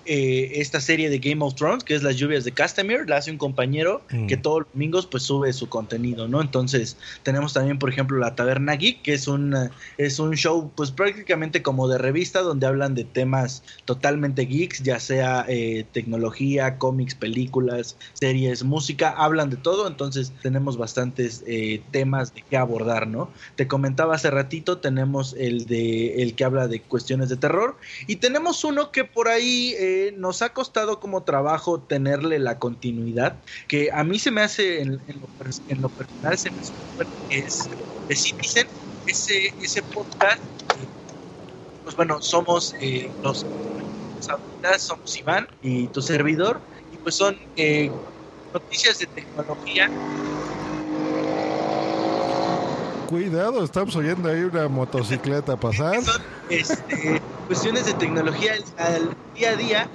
eh, 0.06 0.22
eh, 0.32 0.60
esta 0.60 0.80
serie 0.80 1.10
de 1.10 1.18
Game 1.18 1.44
of 1.44 1.54
Thrones, 1.54 1.84
que 1.84 1.94
es 1.94 2.02
Las 2.02 2.16
lluvias 2.16 2.44
de 2.44 2.52
Castamere, 2.52 3.06
la 3.06 3.16
hace 3.16 3.30
un 3.30 3.38
compañero 3.38 4.02
Mm. 4.10 4.26
que 4.26 4.36
todos 4.36 4.60
los 4.60 4.72
domingos 4.72 5.06
pues 5.06 5.22
sube 5.22 5.52
su 5.52 5.68
contenido, 5.68 6.28
¿no? 6.28 6.40
Entonces 6.40 6.96
tenemos 7.22 7.52
también, 7.52 7.78
por 7.78 7.88
ejemplo, 7.90 8.18
La 8.18 8.34
Taberna 8.34 8.74
Geek, 8.74 9.02
que 9.02 9.14
es 9.14 9.28
un, 9.28 9.54
eh, 9.54 9.70
es 9.98 10.18
un 10.18 10.34
show 10.34 10.70
pues 10.74 10.90
prácticamente 10.90 11.62
como 11.62 11.88
de 11.88 11.98
revista 11.98 12.40
donde 12.40 12.66
hablan 12.66 12.94
de 12.94 13.04
temas 13.04 13.62
totalmente 13.84 14.42
geeks, 14.42 14.82
ya 14.82 15.00
sea 15.00 15.44
eh, 15.48 15.84
tecnología, 15.92 16.78
cómics, 16.78 17.14
películas, 17.14 17.96
series, 18.14 18.64
música, 18.64 19.10
hablan 19.10 19.50
de 19.50 19.56
todo, 19.56 19.86
entonces 19.86 20.32
tenemos 20.42 20.76
bastantes 20.76 21.42
eh, 21.46 21.82
temas 21.90 22.34
de 22.34 22.42
qué 22.48 22.56
abordar, 22.56 23.06
¿no? 23.06 23.30
Te 23.56 23.66
comentaba 23.66 24.14
hace 24.14 24.30
ratito, 24.30 24.78
tenemos 24.78 25.34
el 25.38 25.66
de 25.66 26.22
el 26.22 26.34
que 26.34 26.44
habla 26.44 26.68
de 26.68 26.80
cuestiones 26.80 27.28
de 27.28 27.36
terror 27.36 27.76
y 28.06 28.16
tenemos 28.16 28.64
uno 28.64 28.90
que 28.90 29.04
por 29.04 29.28
ahí 29.28 29.74
nos 30.16 30.42
ha 30.42 30.52
costado 30.52 31.00
como 31.00 31.22
trabajo 31.22 31.80
tenerle 31.80 32.38
la 32.38 32.58
continuidad, 32.58 33.36
que 33.68 33.90
a 33.92 34.04
mí 34.04 34.18
se 34.18 34.30
me 34.30 34.42
hace 34.42 34.82
en, 34.82 35.00
en 35.08 35.20
lo, 35.20 35.28
en 35.68 35.82
lo 35.82 35.88
personal 35.88 36.38
se 36.38 36.50
me 36.50 36.60
hace 36.60 36.72
es 37.30 37.68
de 38.08 38.16
Citizen, 38.16 38.66
ese, 39.06 39.54
ese 39.62 39.82
podcast, 39.82 40.38
eh, 40.38 40.86
pues 41.84 41.96
bueno, 41.96 42.20
somos 42.22 42.74
eh, 42.80 43.10
los 43.22 43.44
ahorita 44.28 44.78
somos 44.78 45.16
Iván 45.16 45.48
y 45.62 45.88
tu 45.88 46.00
servidor, 46.00 46.60
y 46.92 46.96
pues 46.98 47.16
son 47.16 47.36
eh, 47.56 47.90
noticias 48.52 48.98
de 48.98 49.06
tecnología 49.06 49.90
Cuidado, 53.12 53.62
estamos 53.62 53.94
oyendo 53.94 54.30
ahí 54.30 54.40
una 54.40 54.68
motocicleta 54.68 55.54
pasar. 55.54 56.02
son 56.02 56.22
este, 56.48 57.20
cuestiones 57.52 57.84
de 57.84 57.92
tecnología 57.92 58.54
al, 58.78 59.14
día 59.34 59.50
a 59.50 59.56
día 59.56 59.86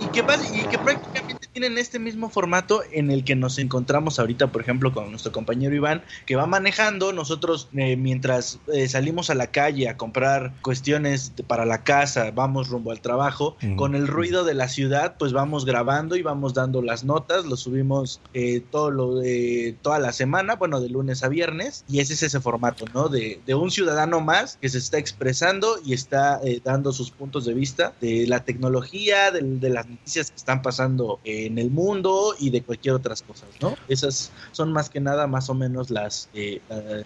y 0.00 0.06
que, 0.06 0.20
y 0.20 0.62
que 0.62 0.78
prácticamente 0.78 1.33
tienen 1.54 1.78
este 1.78 2.00
mismo 2.00 2.30
formato 2.30 2.82
en 2.90 3.12
el 3.12 3.22
que 3.22 3.36
nos 3.36 3.58
encontramos 3.58 4.18
ahorita, 4.18 4.48
por 4.48 4.60
ejemplo, 4.60 4.92
con 4.92 5.08
nuestro 5.10 5.30
compañero 5.30 5.72
Iván, 5.72 6.02
que 6.26 6.34
va 6.34 6.46
manejando. 6.46 7.12
Nosotros, 7.12 7.68
eh, 7.76 7.96
mientras 7.96 8.58
eh, 8.72 8.88
salimos 8.88 9.30
a 9.30 9.36
la 9.36 9.46
calle 9.46 9.88
a 9.88 9.96
comprar 9.96 10.52
cuestiones 10.62 11.32
para 11.46 11.64
la 11.64 11.84
casa, 11.84 12.32
vamos 12.32 12.68
rumbo 12.68 12.90
al 12.90 13.00
trabajo, 13.00 13.56
con 13.76 13.94
el 13.94 14.08
ruido 14.08 14.44
de 14.44 14.54
la 14.54 14.68
ciudad, 14.68 15.14
pues 15.16 15.32
vamos 15.32 15.64
grabando 15.64 16.16
y 16.16 16.22
vamos 16.22 16.54
dando 16.54 16.82
las 16.82 17.04
notas, 17.04 17.46
lo 17.46 17.56
subimos 17.56 18.20
eh, 18.34 18.60
todo 18.72 18.90
lo 18.90 19.14
de 19.14 19.76
toda 19.80 20.00
la 20.00 20.12
semana, 20.12 20.56
bueno, 20.56 20.80
de 20.80 20.88
lunes 20.88 21.22
a 21.22 21.28
viernes, 21.28 21.84
y 21.88 22.00
ese 22.00 22.14
es 22.14 22.24
ese 22.24 22.40
formato, 22.40 22.84
¿no? 22.92 23.08
De, 23.08 23.40
de 23.46 23.54
un 23.54 23.70
ciudadano 23.70 24.20
más 24.20 24.58
que 24.60 24.68
se 24.68 24.78
está 24.78 24.98
expresando 24.98 25.78
y 25.84 25.92
está 25.92 26.40
eh, 26.42 26.60
dando 26.64 26.92
sus 26.92 27.12
puntos 27.12 27.44
de 27.44 27.54
vista 27.54 27.92
de 28.00 28.26
la 28.26 28.44
tecnología, 28.44 29.30
de, 29.30 29.40
de 29.42 29.68
las 29.70 29.88
noticias 29.88 30.30
que 30.30 30.36
están 30.36 30.60
pasando 30.60 31.20
en 31.46 31.58
el 31.58 31.70
mundo 31.70 32.34
y 32.38 32.50
de 32.50 32.62
cualquier 32.62 32.94
otras 32.94 33.22
cosas, 33.22 33.48
¿no? 33.60 33.76
Esas 33.88 34.30
son 34.52 34.72
más 34.72 34.90
que 34.90 35.00
nada 35.00 35.26
más 35.26 35.48
o 35.50 35.54
menos 35.54 35.90
las, 35.90 36.28
eh, 36.34 36.60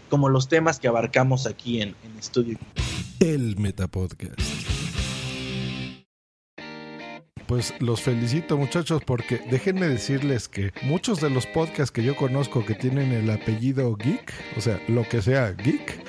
como 0.08 0.28
los 0.28 0.48
temas 0.48 0.78
que 0.78 0.88
abarcamos 0.88 1.46
aquí 1.46 1.80
en, 1.80 1.94
en 2.04 2.18
Estudio. 2.18 2.58
El 3.20 3.56
Metapodcast. 3.56 4.40
Pues 7.48 7.72
los 7.80 8.02
felicito 8.02 8.58
muchachos 8.58 9.02
porque 9.06 9.40
déjenme 9.50 9.88
decirles 9.88 10.48
que 10.48 10.70
muchos 10.82 11.18
de 11.22 11.30
los 11.30 11.46
podcasts 11.46 11.90
que 11.90 12.04
yo 12.04 12.14
conozco 12.14 12.64
que 12.66 12.74
tienen 12.74 13.10
el 13.12 13.30
apellido 13.30 13.96
geek, 13.96 14.34
o 14.58 14.60
sea, 14.60 14.78
lo 14.86 15.08
que 15.08 15.22
sea 15.22 15.52
geek, 15.52 16.04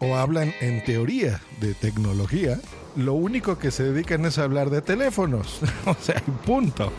o 0.00 0.16
hablan 0.16 0.52
en 0.60 0.82
teoría 0.82 1.40
de 1.60 1.74
tecnología, 1.74 2.58
lo 2.96 3.14
único 3.14 3.58
que 3.58 3.70
se 3.70 3.84
dedican 3.84 4.24
es 4.24 4.38
a 4.38 4.44
hablar 4.44 4.70
de 4.70 4.82
teléfonos, 4.82 5.60
o 5.86 5.94
sea, 5.94 6.22
punto. 6.44 6.92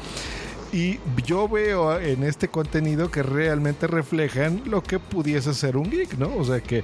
Y 0.71 0.99
yo 1.25 1.47
veo 1.47 1.97
en 1.99 2.23
este 2.23 2.49
contenido 2.49 3.09
que 3.09 3.23
realmente 3.23 3.87
reflejan 3.87 4.61
lo 4.65 4.83
que 4.83 4.99
pudiese 4.99 5.53
ser 5.53 5.77
un 5.77 5.89
geek, 5.89 6.17
¿no? 6.17 6.35
O 6.35 6.43
sea 6.43 6.59
que 6.59 6.83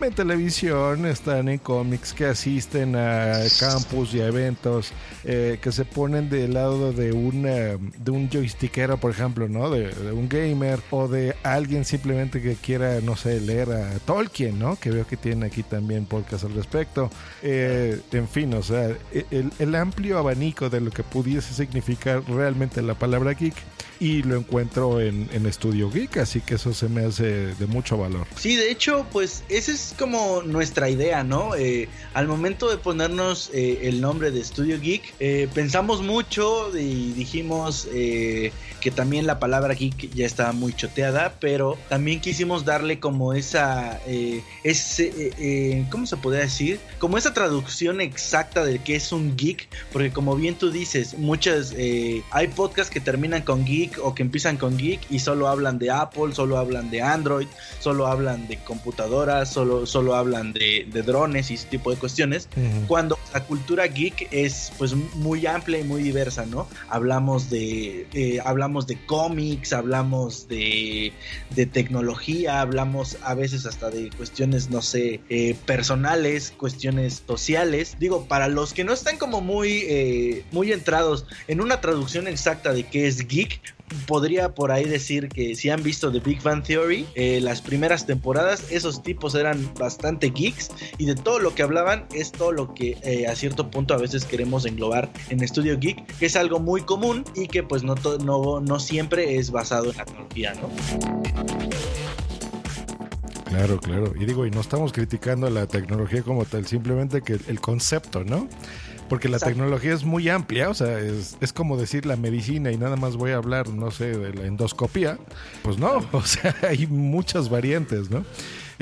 ven 0.00 0.12
televisión, 0.14 1.06
están 1.06 1.48
en 1.48 1.58
cómics, 1.58 2.12
que 2.12 2.26
asisten 2.26 2.96
a 2.96 3.38
campus 3.58 4.14
y 4.14 4.20
a 4.20 4.26
eventos, 4.26 4.92
eh, 5.24 5.58
que 5.60 5.72
se 5.72 5.84
ponen 5.84 6.28
del 6.28 6.54
lado 6.54 6.92
de 6.92 7.12
un, 7.12 7.44
eh, 7.46 7.78
de 7.98 8.10
un 8.10 8.28
joystickero, 8.30 8.98
por 8.98 9.10
ejemplo, 9.10 9.48
¿no? 9.48 9.70
De, 9.70 10.12
un 10.12 10.28
gamer 10.28 10.80
o 10.90 11.08
de 11.08 11.36
alguien 11.42 11.84
simplemente 11.84 12.42
que 12.42 12.54
quiera, 12.56 13.00
no 13.00 13.16
sé, 13.16 13.40
leer 13.40 13.70
a 13.72 13.98
Tolkien, 14.00 14.58
¿no? 14.58 14.76
Que 14.76 14.90
veo 14.90 15.06
que 15.06 15.16
tiene 15.16 15.46
aquí 15.46 15.62
también 15.62 16.06
podcast 16.06 16.44
al 16.44 16.54
respecto. 16.54 17.10
Eh, 17.42 18.00
en 18.12 18.28
fin, 18.28 18.52
o 18.54 18.62
sea, 18.62 18.96
el, 19.30 19.52
el 19.58 19.74
amplio 19.74 20.18
abanico 20.18 20.70
de 20.70 20.80
lo 20.80 20.90
que 20.90 21.02
pudiese 21.02 21.54
significar 21.54 22.22
realmente 22.28 22.82
la 22.82 22.94
palabra 22.94 23.32
geek 23.32 23.54
y 24.02 24.24
lo 24.24 24.36
encuentro 24.36 25.00
en, 25.00 25.28
en 25.32 25.46
Estudio 25.46 25.88
Geek, 25.88 26.16
así 26.16 26.40
que 26.40 26.56
eso 26.56 26.74
se 26.74 26.88
me 26.88 27.04
hace 27.04 27.54
de 27.54 27.66
mucho 27.68 27.96
valor. 27.96 28.26
Sí, 28.36 28.56
de 28.56 28.68
hecho, 28.68 29.06
pues 29.12 29.44
esa 29.48 29.70
es 29.70 29.78
como 29.98 30.42
nuestra 30.42 30.88
idea, 30.88 31.24
¿no? 31.24 31.54
Eh, 31.54 31.88
al 32.14 32.28
momento 32.28 32.70
de 32.70 32.76
ponernos 32.76 33.50
eh, 33.52 33.80
el 33.82 34.00
nombre 34.00 34.30
de 34.30 34.42
Studio 34.44 34.78
Geek, 34.80 35.14
eh, 35.20 35.48
pensamos 35.54 36.02
mucho 36.02 36.76
y 36.76 37.12
dijimos 37.12 37.88
eh, 37.92 38.52
que 38.80 38.90
también 38.90 39.26
la 39.26 39.38
palabra 39.38 39.74
geek 39.74 40.12
ya 40.12 40.26
estaba 40.26 40.52
muy 40.52 40.74
choteada, 40.74 41.36
pero 41.40 41.78
también 41.88 42.20
quisimos 42.20 42.64
darle 42.64 42.98
como 42.98 43.32
esa, 43.32 44.00
ese, 44.64 45.86
¿cómo 45.90 46.06
se 46.06 46.16
podría 46.16 46.42
decir? 46.42 46.80
Como 46.98 47.16
esa 47.16 47.32
traducción 47.32 48.00
exacta 48.00 48.64
de 48.64 48.80
qué 48.80 48.96
es 48.96 49.12
un 49.12 49.36
geek, 49.36 49.68
porque 49.92 50.10
como 50.10 50.34
bien 50.34 50.56
tú 50.56 50.70
dices, 50.70 51.16
muchas, 51.16 51.74
hay 52.30 52.48
podcasts 52.48 52.92
que 52.92 53.00
terminan 53.00 53.42
con 53.42 53.64
geek 53.64 53.98
o 54.02 54.14
que 54.14 54.22
empiezan 54.22 54.56
con 54.56 54.76
geek 54.76 55.00
y 55.10 55.20
solo 55.20 55.46
hablan 55.46 55.78
de 55.78 55.90
Apple, 55.90 56.34
solo 56.34 56.58
hablan 56.58 56.90
de 56.90 57.02
Android, 57.02 57.46
solo 57.78 58.08
hablan 58.08 58.48
de 58.48 58.58
computadoras, 58.58 59.52
solo, 59.52 59.71
solo 59.86 60.14
hablan 60.14 60.52
de, 60.52 60.86
de 60.90 61.02
drones 61.02 61.50
y 61.50 61.54
ese 61.54 61.68
tipo 61.68 61.90
de 61.90 61.96
cuestiones. 61.96 62.48
Cuando 62.86 63.18
la 63.32 63.44
cultura 63.44 63.86
geek 63.86 64.28
es 64.30 64.72
pues 64.78 64.94
muy 64.94 65.46
amplia 65.46 65.80
y 65.80 65.84
muy 65.84 66.02
diversa, 66.02 66.46
¿no? 66.46 66.68
Hablamos 66.88 67.50
de 67.50 68.06
eh, 68.12 68.40
hablamos 68.44 68.86
de 68.86 68.98
cómics, 69.06 69.72
hablamos 69.72 70.48
de, 70.48 71.12
de 71.50 71.66
tecnología, 71.66 72.60
hablamos 72.60 73.16
a 73.22 73.34
veces 73.34 73.66
hasta 73.66 73.90
de 73.90 74.10
cuestiones, 74.10 74.70
no 74.70 74.82
sé, 74.82 75.20
eh, 75.28 75.56
personales, 75.66 76.52
cuestiones 76.56 77.22
sociales. 77.26 77.96
Digo, 77.98 78.26
para 78.26 78.48
los 78.48 78.72
que 78.72 78.84
no 78.84 78.92
están 78.92 79.16
como 79.18 79.40
muy, 79.40 79.84
eh, 79.88 80.44
muy 80.52 80.72
entrados 80.72 81.26
en 81.48 81.60
una 81.60 81.80
traducción 81.80 82.28
exacta 82.28 82.72
de 82.72 82.84
qué 82.84 83.06
es 83.06 83.26
geek, 83.26 83.60
podría 84.06 84.54
por 84.54 84.72
ahí 84.72 84.84
decir 84.84 85.28
que 85.28 85.54
si 85.54 85.70
han 85.70 85.82
visto 85.82 86.10
The 86.10 86.20
Big 86.20 86.42
Bang 86.42 86.62
Theory, 86.62 87.06
eh, 87.14 87.40
las 87.40 87.60
primeras 87.60 88.06
temporadas, 88.06 88.70
esos 88.70 89.02
tipos 89.02 89.34
eran 89.34 89.72
bastante 89.78 90.30
geeks 90.30 90.70
y 90.98 91.06
de 91.06 91.14
todo 91.14 91.38
lo 91.38 91.54
que 91.54 91.62
hablaban 91.62 92.06
es 92.14 92.32
todo 92.32 92.52
lo 92.52 92.74
que 92.74 92.98
eh, 93.02 93.26
a 93.26 93.34
cierto 93.34 93.70
punto 93.70 93.94
a 93.94 93.98
veces 93.98 94.24
queremos 94.24 94.66
englobar 94.66 95.10
en 95.28 95.42
Estudio 95.42 95.78
Geek, 95.78 96.04
que 96.18 96.26
es 96.26 96.36
algo 96.36 96.60
muy 96.60 96.82
común 96.82 97.24
y 97.34 97.48
que 97.48 97.62
pues 97.62 97.82
no, 97.82 97.94
no, 98.24 98.60
no 98.60 98.80
siempre 98.80 99.36
es 99.36 99.50
basado 99.50 99.90
en 99.90 99.96
la 99.96 100.04
tecnología, 100.04 100.54
¿no? 100.54 100.70
Claro, 103.52 103.78
claro. 103.78 104.14
Y 104.18 104.24
digo, 104.24 104.46
y 104.46 104.50
no 104.50 104.62
estamos 104.62 104.92
criticando 104.92 105.50
la 105.50 105.66
tecnología 105.66 106.22
como 106.22 106.46
tal, 106.46 106.66
simplemente 106.66 107.20
que 107.20 107.34
el 107.34 107.60
concepto, 107.60 108.24
¿no? 108.24 108.48
Porque 109.12 109.28
la 109.28 109.36
Exacto. 109.36 109.56
tecnología 109.56 109.92
es 109.92 110.04
muy 110.04 110.30
amplia, 110.30 110.70
o 110.70 110.74
sea, 110.74 110.98
es, 110.98 111.36
es 111.42 111.52
como 111.52 111.76
decir 111.76 112.06
la 112.06 112.16
medicina 112.16 112.72
y 112.72 112.78
nada 112.78 112.96
más 112.96 113.16
voy 113.16 113.32
a 113.32 113.36
hablar, 113.36 113.68
no 113.68 113.90
sé, 113.90 114.16
de 114.16 114.32
la 114.32 114.46
endoscopía. 114.46 115.18
Pues 115.60 115.76
no, 115.76 116.02
o 116.12 116.22
sea, 116.22 116.56
hay 116.66 116.86
muchas 116.86 117.50
variantes, 117.50 118.10
¿no? 118.10 118.24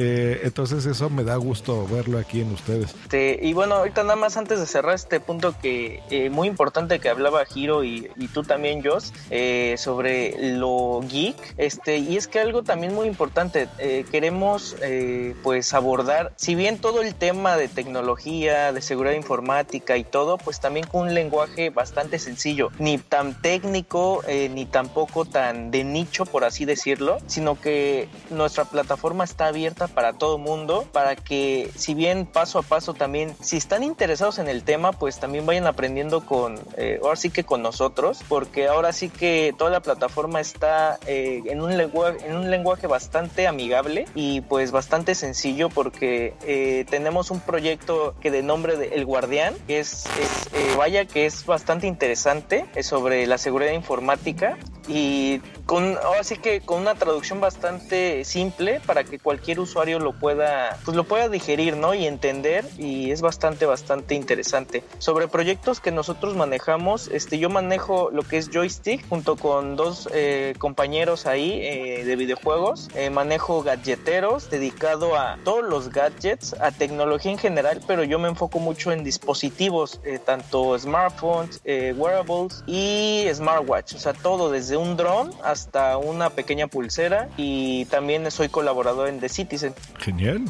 Eh, 0.03 0.41
entonces 0.45 0.87
eso 0.87 1.11
me 1.11 1.25
da 1.25 1.37
gusto 1.37 1.87
verlo 1.87 2.19
aquí 2.19 2.41
en 2.41 2.53
ustedes. 2.53 2.95
Y 3.13 3.53
bueno, 3.53 3.75
ahorita 3.75 4.03
nada 4.03 4.17
más 4.17 4.39
antes 4.39 4.59
de 4.59 4.67
cerrar 4.67 4.95
este 4.95 5.21
punto 5.21 5.55
que 5.61 6.01
eh, 6.11 6.31
muy 6.31 6.49
importante 6.49 7.01
que 7.01 7.11
hablaba 7.11 7.43
Hiro 7.55 7.85
y, 7.85 8.11
y 8.17 8.29
tú 8.29 8.43
también, 8.43 8.83
Joss, 8.83 9.13
eh, 9.29 9.75
sobre 9.77 10.55
lo 10.55 11.01
geek. 11.07 11.37
Este, 11.59 11.99
y 11.99 12.17
es 12.17 12.29
que 12.29 12.41
algo 12.41 12.63
también 12.63 12.95
muy 12.95 13.09
importante, 13.09 13.69
eh, 13.79 14.07
queremos 14.11 14.75
eh, 14.81 15.35
pues 15.43 15.75
abordar, 15.75 16.33
si 16.37 16.55
bien 16.55 16.79
todo 16.79 17.03
el 17.03 17.15
tema 17.15 17.59
de 17.59 17.69
tecnología, 17.69 18.73
de 18.73 18.81
seguridad 18.81 19.15
informática 19.15 19.99
y 19.99 20.05
todo, 20.05 20.39
pues 20.39 20.61
también 20.61 20.87
con 20.87 21.09
un 21.09 21.15
lenguaje 21.15 21.69
bastante 21.69 22.19
sencillo, 22.19 22.71
ni 22.79 22.97
tan 22.97 23.41
técnico, 23.43 24.23
ni 24.29 24.65
tampoco 24.65 25.25
tan 25.25 25.71
de 25.71 25.85
nicho, 25.85 26.25
por 26.25 26.45
así 26.45 26.65
decirlo, 26.65 27.19
sino 27.27 27.61
que 27.61 28.09
nuestra 28.31 28.65
plataforma 28.65 29.25
está 29.25 29.49
abierta 29.49 29.89
para 29.91 30.13
todo 30.13 30.39
mundo, 30.39 30.87
para 30.93 31.17
que 31.17 31.71
si 31.77 31.95
bien 31.95 32.27
paso 32.27 32.59
a 32.59 32.63
paso 32.63 32.95
también, 32.95 33.35
si 33.41 33.57
están 33.57 33.83
interesados 33.83 34.39
en 34.39 34.49
el 34.49 34.63
tema, 34.63 34.93
pues 34.93 35.19
también 35.19 35.47
vayan 35.47 35.67
aprendiendo 35.67 36.25
con, 36.25 36.59
eh, 36.77 37.01
ahora 37.03 37.17
sí 37.17 37.31
que 37.31 37.45
con 37.45 37.63
nosotros, 37.63 38.21
porque 38.29 38.69
ahora 38.69 38.93
sí 38.93 39.09
que 39.09 39.55
toda 39.57 39.71
la 39.71 39.81
plataforma 39.81 40.41
está 40.41 40.99
eh, 41.07 41.43
en, 41.47 41.61
un 41.61 41.77
lenguaje, 41.77 42.27
en 42.27 42.37
un 42.37 42.51
lenguaje 42.51 42.87
bastante 42.87 43.47
amigable 43.47 44.07
y 44.15 44.41
pues 44.43 44.71
bastante 44.71 45.15
sencillo 45.15 45.69
porque 45.69 46.35
eh, 46.47 46.85
tenemos 46.89 47.31
un 47.31 47.41
proyecto 47.41 48.15
que 48.21 48.31
de 48.31 48.43
nombre 48.43 48.77
de 48.77 48.89
El 48.95 49.05
Guardián, 49.05 49.55
que 49.67 49.81
es, 49.81 50.07
es, 50.07 50.53
eh, 50.53 50.75
vaya 50.77 51.05
que 51.05 51.27
es 51.27 51.45
bastante 51.47 51.87
interesante 51.87 52.67
es 52.75 52.87
sobre 52.87 53.27
la 53.27 53.39
seguridad 53.39 53.73
informática 53.73 54.59
y 54.89 55.41
con 55.71 55.97
ahora 55.99 56.25
sí 56.25 56.35
que 56.35 56.63
con 56.63 56.81
una 56.81 56.97
traducción 56.97 57.41
bastante 57.41 58.25
simple 58.25 58.81
para 58.85 59.05
que 59.05 59.21
cualquier 59.21 59.61
usuario 59.61 60.01
lo 60.01 60.19
pueda 60.19 60.77
pues 60.85 60.97
lo 60.97 61.05
pueda 61.05 61.29
digerir 61.29 61.77
no 61.77 61.95
y 61.95 62.07
entender 62.07 62.65
y 62.77 63.13
es 63.13 63.21
bastante 63.21 63.67
bastante 63.67 64.17
interesante. 64.17 64.83
Sobre 64.99 65.29
proyectos 65.29 65.79
que 65.79 65.93
nosotros 65.93 66.35
manejamos 66.35 67.07
este 67.07 67.39
yo 67.39 67.51
manejo 67.51 68.11
lo 68.11 68.25
que 68.25 68.39
es 68.39 68.51
joystick 68.53 69.09
junto 69.09 69.37
con 69.37 69.77
dos 69.77 70.09
eh, 70.13 70.55
compañeros 70.59 71.27
ahí 71.27 71.61
eh, 71.63 72.03
de 72.05 72.17
videojuegos. 72.17 72.89
Eh, 72.97 73.09
manejo 73.11 73.63
gadgeteros 73.63 74.51
dedicado 74.51 75.15
a 75.15 75.39
todos 75.45 75.63
los 75.63 75.91
gadgets 75.91 76.53
a 76.55 76.73
tecnología 76.73 77.31
en 77.31 77.39
general 77.39 77.81
pero 77.87 78.03
yo 78.03 78.19
me 78.19 78.27
enfoco 78.27 78.59
mucho 78.59 78.91
en 78.91 79.05
dispositivos 79.05 80.01
tanto 80.25 80.77
smartphones 80.77 81.61
wearables 81.65 82.65
y 82.67 83.25
smartwatch 83.33 83.95
o 83.95 83.99
sea 84.01 84.15
todo 84.15 84.51
desde 84.51 84.77
un 84.77 84.97
dron 84.97 85.31
hasta 85.45 85.60
una 85.97 86.31
pequeña 86.31 86.67
pulsera 86.67 87.29
y 87.37 87.85
también 87.87 88.31
soy 88.31 88.49
colaborador 88.49 89.09
en 89.09 89.21
The 89.21 89.29
Citizen. 89.29 89.75
Genial. 89.99 90.45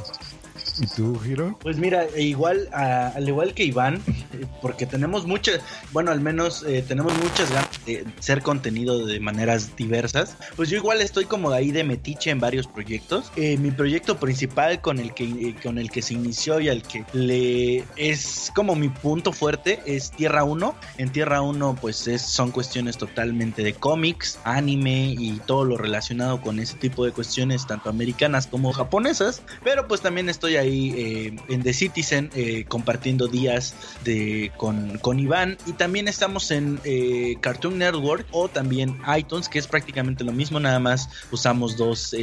¿Y 0.80 0.87
tú, 0.87 1.18
Giro? 1.20 1.58
Pues 1.62 1.76
mira, 1.76 2.06
igual, 2.16 2.68
a- 2.72 3.08
al 3.08 3.28
igual 3.28 3.52
que 3.52 3.64
Iván, 3.64 3.96
eh, 4.32 4.46
porque 4.62 4.87
tenemos 4.87 5.26
muchas, 5.26 5.60
bueno, 5.92 6.10
al 6.10 6.20
menos 6.22 6.62
eh, 6.66 6.82
tenemos 6.87 7.12
muchas 7.18 7.50
ganas 7.50 7.68
de 7.84 8.06
hacer 8.18 8.40
contenido 8.42 9.04
de 9.04 9.20
maneras 9.20 9.76
diversas, 9.76 10.37
pues 10.56 10.70
yo 10.70 10.78
igual 10.78 11.02
estoy 11.02 11.26
como 11.26 11.50
ahí 11.50 11.70
de 11.70 11.84
metiche 11.84 12.30
en 12.30 12.40
varios 12.40 12.66
proyectos. 12.66 13.30
Eh, 13.37 13.58
mi 13.58 13.70
proyecto 13.72 14.18
principal 14.18 14.80
con 14.80 14.99
el 14.99 15.12
que 15.12 15.54
con 15.62 15.76
el 15.76 15.90
que 15.90 16.00
se 16.00 16.14
inició 16.14 16.60
y 16.60 16.70
al 16.70 16.82
que 16.82 17.04
le 17.12 17.84
es 17.96 18.50
como 18.54 18.75
mi 18.75 18.88
punto 18.88 19.32
fuerte 19.32 19.80
es 19.84 20.10
Tierra 20.10 20.44
1. 20.44 20.75
En 20.96 21.10
Tierra 21.12 21.42
1 21.42 21.76
pues 21.78 22.06
es, 22.08 22.22
son 22.22 22.52
cuestiones 22.52 22.96
totalmente 22.96 23.62
de 23.62 23.75
cómics, 23.75 24.38
anime 24.44 25.14
y 25.18 25.40
todo 25.46 25.64
lo 25.66 25.76
relacionado 25.76 26.40
con 26.40 26.58
ese 26.58 26.76
tipo 26.76 27.04
de 27.04 27.12
cuestiones 27.12 27.66
tanto 27.66 27.90
americanas 27.90 28.46
como 28.46 28.72
japonesas, 28.72 29.42
pero 29.62 29.87
pues 29.87 30.00
también 30.00 30.28
estoy 30.30 30.56
ahí 30.56 30.70
eh, 30.71 31.37
en 31.49 31.62
The 31.62 31.73
Citizen 31.73 32.31
eh, 32.35 32.65
compartiendo 32.67 33.29
días 33.29 33.75
de, 34.05 34.53
con, 34.57 34.99
con 34.99 35.19
Iván. 35.19 35.59
Y 35.67 35.73
también 35.73 36.09
estamos 36.09 36.50
en 36.50 36.81
eh, 36.85 37.37
Cartoon 37.41 37.79
Network 37.79 38.27
o 38.31 38.49
también 38.49 38.99
iTunes 39.17 39.49
que 39.49 39.59
es 39.59 39.67
prácticamente 39.67 40.25
lo 40.25 40.33
mismo 40.33 40.61
nada 40.61 40.79
más 40.79 41.09
usamos 41.31 41.77
dos, 41.77 42.15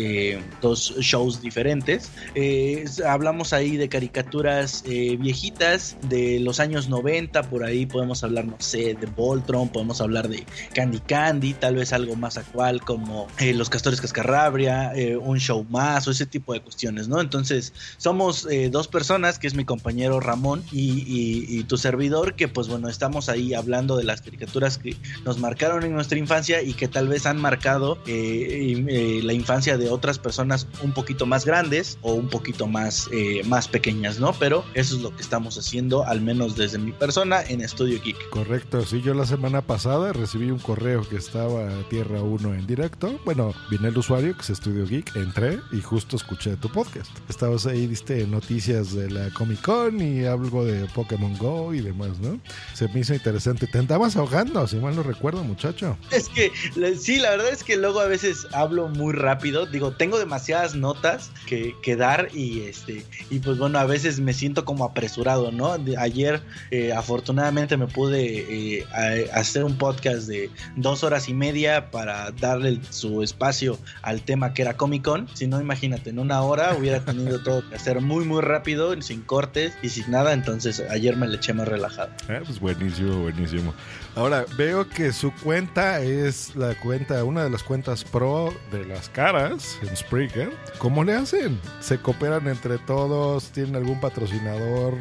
dos 0.62 0.96
shows 1.00 1.42
diferentes. 1.42 2.12
Hablamos 3.06 3.54
ahí 3.54 3.78
de 3.78 3.90
caricaturas 3.90 4.84
viejitas 4.84 5.98
de 6.10 6.40
los 6.40 6.60
años 6.60 6.90
90 6.90 7.44
por 7.50 7.64
ahí 7.64 7.86
podemos 7.86 8.24
hablar 8.24 8.46
no 8.46 8.56
sé 8.60 8.94
de 8.94 9.08
Voltron 9.08 9.70
podemos 9.70 10.02
hablar 10.02 10.28
de 10.28 10.46
Candy 10.74 11.00
Candy 11.00 11.54
tal 11.54 11.76
vez 11.76 11.94
algo 11.94 12.16
más 12.16 12.38
actual 12.38 12.82
como 12.82 13.28
Los 13.54 13.70
Castores 13.70 14.02
Cascarrabia 14.02 14.94
eh, 14.96 15.18
un 15.18 15.40
show 15.40 15.66
más 15.70 16.08
o 16.08 16.12
ese 16.12 16.26
tipo 16.26 16.54
de 16.54 16.62
cuestiones 16.62 17.08
no 17.08 17.22
entonces 17.22 17.74
somos 17.98 18.27
eh, 18.50 18.70
dos 18.70 18.88
personas, 18.88 19.40
que 19.40 19.48
es 19.48 19.54
mi 19.54 19.64
compañero 19.64 20.20
Ramón 20.20 20.64
y, 20.72 21.64
tu 21.64 21.78
servidor, 21.78 22.36
que 22.36 22.48
pues 22.48 22.68
bueno, 22.68 22.88
estamos 22.88 23.30
ahí 23.30 23.54
hablando 23.54 23.98
de 23.98 24.04
las 24.04 24.22
caricaturas 24.22 24.78
que 24.78 24.96
nos 25.26 25.40
marcaron 25.40 25.84
en 25.84 25.94
nuestra 25.94 26.18
infancia 26.18 26.62
y 26.62 26.74
que 26.74 26.88
tal 26.88 27.08
vez 27.08 27.26
han 27.26 27.40
marcado 27.40 27.98
eh, 28.06 28.86
eh, 28.88 29.22
la 29.24 29.34
infancia 29.34 29.78
de 29.78 29.90
otras 29.90 30.20
personas 30.20 30.68
un 30.84 30.94
poquito 30.94 31.26
más 31.26 31.46
grandes 31.46 31.98
o 32.02 32.14
un 32.14 32.30
poquito 32.30 32.68
más, 32.68 33.10
más 33.46 33.68
pequeñas, 33.68 34.20
¿no? 34.20 34.34
Pero 34.34 34.64
eso 34.74 34.96
es 34.96 35.02
lo 35.02 35.16
que 35.16 35.22
estamos 35.22 35.58
haciendo, 35.58 36.06
al 36.06 36.22
menos 36.22 36.56
desde 36.56 36.78
mi 36.78 36.92
persona, 36.92 37.42
en 37.42 37.62
Estudio 37.62 38.02
Geek. 38.02 38.30
Correcto, 38.30 38.86
sí, 38.86 39.02
yo 39.02 39.14
la 39.14 39.26
semana 39.26 39.62
pasada 39.62 40.14
recibí 40.14 40.52
un 40.52 40.60
correo 40.60 41.08
que 41.08 41.18
estaba 41.18 41.70
Tierra 41.90 42.22
1 42.22 42.54
en 42.54 42.68
directo. 42.68 43.20
Bueno, 43.26 43.54
vine 43.70 43.90
el 43.90 43.98
usuario, 43.98 44.36
que 44.36 44.42
es 44.42 44.50
Estudio 44.50 44.86
Geek, 44.86 45.16
entré 45.16 45.60
y 45.72 45.82
justo 45.82 46.16
escuché 46.16 46.56
tu 46.58 46.70
podcast. 46.70 47.10
Estabas 47.30 47.66
ahí, 47.66 47.88
diste 47.88 48.17
noticias 48.26 48.94
de 48.94 49.10
la 49.10 49.30
Comic 49.32 49.62
Con 49.62 50.02
y 50.02 50.26
algo 50.26 50.66
de 50.66 50.86
Pokémon 50.88 51.38
Go 51.38 51.74
y 51.74 51.82
demás, 51.82 52.20
¿no? 52.20 52.40
Se 52.74 52.88
me 52.88 53.02
hizo 53.02 53.14
interesante. 53.14 53.68
Te 53.68 53.78
andabas 53.78 54.16
ahogando, 54.16 54.66
si 54.68 54.78
mal 54.78 54.96
no 54.96 55.04
recuerdo, 55.04 55.44
muchacho. 55.44 55.98
Es 56.12 56.30
que 56.30 56.52
sí, 56.98 57.20
la 57.20 57.32
verdad 57.32 57.50
es 57.50 57.64
que 57.64 57.78
luego 57.78 58.00
a 58.00 58.08
veces 58.08 58.48
hablo 58.54 58.88
muy 58.88 59.14
rápido. 59.14 59.66
Digo, 59.66 59.92
tengo 59.92 60.18
demasiadas 60.18 60.76
notas 60.76 61.32
que, 61.46 61.76
dar 61.98 62.30
y 62.34 62.62
este 62.62 63.06
y 63.32 63.40
pues 63.40 63.58
bueno, 63.58 63.80
a 63.80 63.86
veces 63.86 64.20
me 64.20 64.34
siento 64.34 64.66
como 64.66 64.84
apresurado, 64.84 65.52
¿no? 65.52 65.76
Ayer 65.98 66.42
eh, 66.70 66.94
afortunadamente 66.94 67.76
me 67.78 67.88
pude 67.88 68.80
eh, 68.80 68.86
hacer 69.34 69.64
un 69.64 69.78
podcast 69.78 70.28
de 70.28 70.50
dos 70.76 71.04
horas 71.04 71.28
y 71.30 71.34
media 71.34 71.90
para 71.92 72.32
darle 72.32 72.80
su 72.90 73.24
espacio 73.24 73.80
al 74.02 74.22
tema 74.22 74.54
que 74.54 74.62
era 74.62 74.78
Comic 74.78 75.04
Con. 75.04 75.28
Si 75.34 75.48
no, 75.48 75.60
imagínate, 75.60 76.10
en 76.10 76.20
una 76.20 76.42
hora 76.42 76.76
hubiera 76.78 77.04
tenido 77.04 77.42
todo 77.42 77.68
que 77.68 77.76
hacer 77.76 78.02
muy 78.08 78.26
muy 78.26 78.42
rápido, 78.42 79.00
sin 79.02 79.22
cortes 79.22 79.74
y 79.82 79.90
sin 79.90 80.10
nada. 80.10 80.34
Entonces 80.34 80.80
ayer 80.90 81.16
me 81.16 81.28
le 81.28 81.36
eché 81.36 81.54
más 81.54 81.68
relajado. 81.68 82.10
Ah, 82.30 82.40
pues 82.46 82.60
buenísimo, 82.60 83.22
buenísimo. 83.22 83.74
Ahora, 84.18 84.48
veo 84.58 84.90
que 84.90 85.14
su 85.14 85.32
cuenta 85.44 86.02
es 86.02 86.56
la 86.56 86.74
cuenta, 86.74 87.24
una 87.24 87.44
de 87.44 87.52
las 87.52 87.62
cuentas 87.62 88.04
pro 88.04 88.52
de 88.72 88.84
las 88.84 89.10
caras 89.10 89.78
en 89.84 89.96
Spreaker. 89.96 90.52
¿Cómo 90.80 91.04
le 91.04 91.14
hacen? 91.14 91.62
¿Se 91.82 92.00
cooperan 92.00 92.48
entre 92.48 92.80
todos? 92.80 93.52
¿Tienen 93.52 93.76
algún 93.76 94.00
patrocinador? 94.00 94.96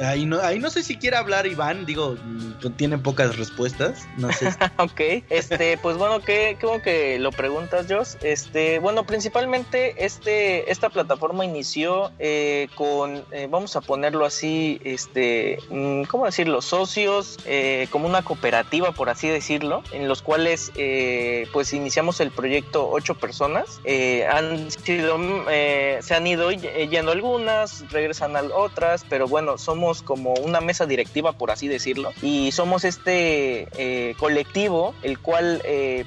Ahí 0.00 0.26
no, 0.26 0.40
ahí 0.40 0.58
no 0.58 0.68
sé 0.70 0.82
si 0.82 0.96
quiere 0.96 1.16
hablar 1.16 1.46
Iván, 1.46 1.86
digo, 1.86 2.16
mm, 2.20 2.72
tienen 2.72 3.04
pocas 3.04 3.36
respuestas, 3.36 4.08
no 4.16 4.32
sé. 4.32 4.48
ok, 4.78 5.22
este, 5.30 5.78
pues 5.78 5.96
bueno, 5.96 6.18
qué, 6.22 6.56
qué 6.58 6.66
bueno 6.66 6.82
que 6.82 7.20
lo 7.20 7.30
preguntas, 7.30 7.86
Joss. 7.88 8.18
Este, 8.20 8.80
bueno, 8.80 9.06
principalmente 9.06 10.04
este, 10.04 10.72
esta 10.72 10.90
plataforma 10.90 11.44
inició 11.44 12.10
eh, 12.18 12.66
con, 12.74 13.24
eh, 13.30 13.46
vamos 13.48 13.76
a 13.76 13.80
ponerlo 13.80 14.24
así, 14.24 14.80
este, 14.82 15.60
mm, 15.70 16.02
¿cómo 16.10 16.26
decirlo? 16.26 16.62
Socios, 16.62 17.38
eh, 17.44 17.86
como 17.92 18.08
una 18.08 18.22
cooperativa, 18.22 18.55
por 18.94 19.10
así 19.10 19.28
decirlo, 19.28 19.82
en 19.92 20.08
los 20.08 20.22
cuales, 20.22 20.72
eh, 20.76 21.48
pues 21.52 21.72
iniciamos 21.72 22.20
el 22.20 22.30
proyecto 22.30 22.88
ocho 22.88 23.14
personas. 23.14 23.80
Eh, 23.84 24.26
han 24.26 24.70
sido, 24.70 25.18
eh, 25.50 25.98
se 26.02 26.14
han 26.14 26.26
ido 26.26 26.50
yendo 26.50 27.12
algunas, 27.12 27.90
regresan 27.90 28.36
a 28.36 28.42
otras, 28.42 29.04
pero 29.08 29.28
bueno, 29.28 29.58
somos 29.58 30.02
como 30.02 30.34
una 30.34 30.60
mesa 30.60 30.86
directiva, 30.86 31.32
por 31.32 31.50
así 31.50 31.68
decirlo, 31.68 32.12
y 32.22 32.52
somos 32.52 32.84
este 32.84 34.14
colectivo, 34.18 34.94
el 35.02 35.18
cual, 35.18 35.62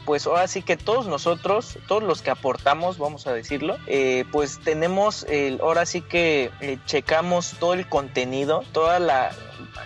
pues 0.06 0.28
ahora 0.28 0.48
sí 0.48 0.62
que 0.62 0.78
todos 0.78 1.08
nosotros, 1.08 1.78
todos 1.88 2.04
los 2.04 2.22
que 2.22 2.30
aportamos, 2.30 2.98
vamos 2.98 3.28
a 3.28 3.34
decirlo, 3.34 3.78
pues 4.32 4.60
tenemos, 4.60 5.24
el, 5.30 5.60
ahora 5.62 5.86
sí 5.86 6.02
que 6.02 6.52
checamos 6.86 7.56
todo 7.60 7.74
el 7.74 7.88
contenido, 7.88 8.64
toda 8.72 9.00
la 9.00 9.32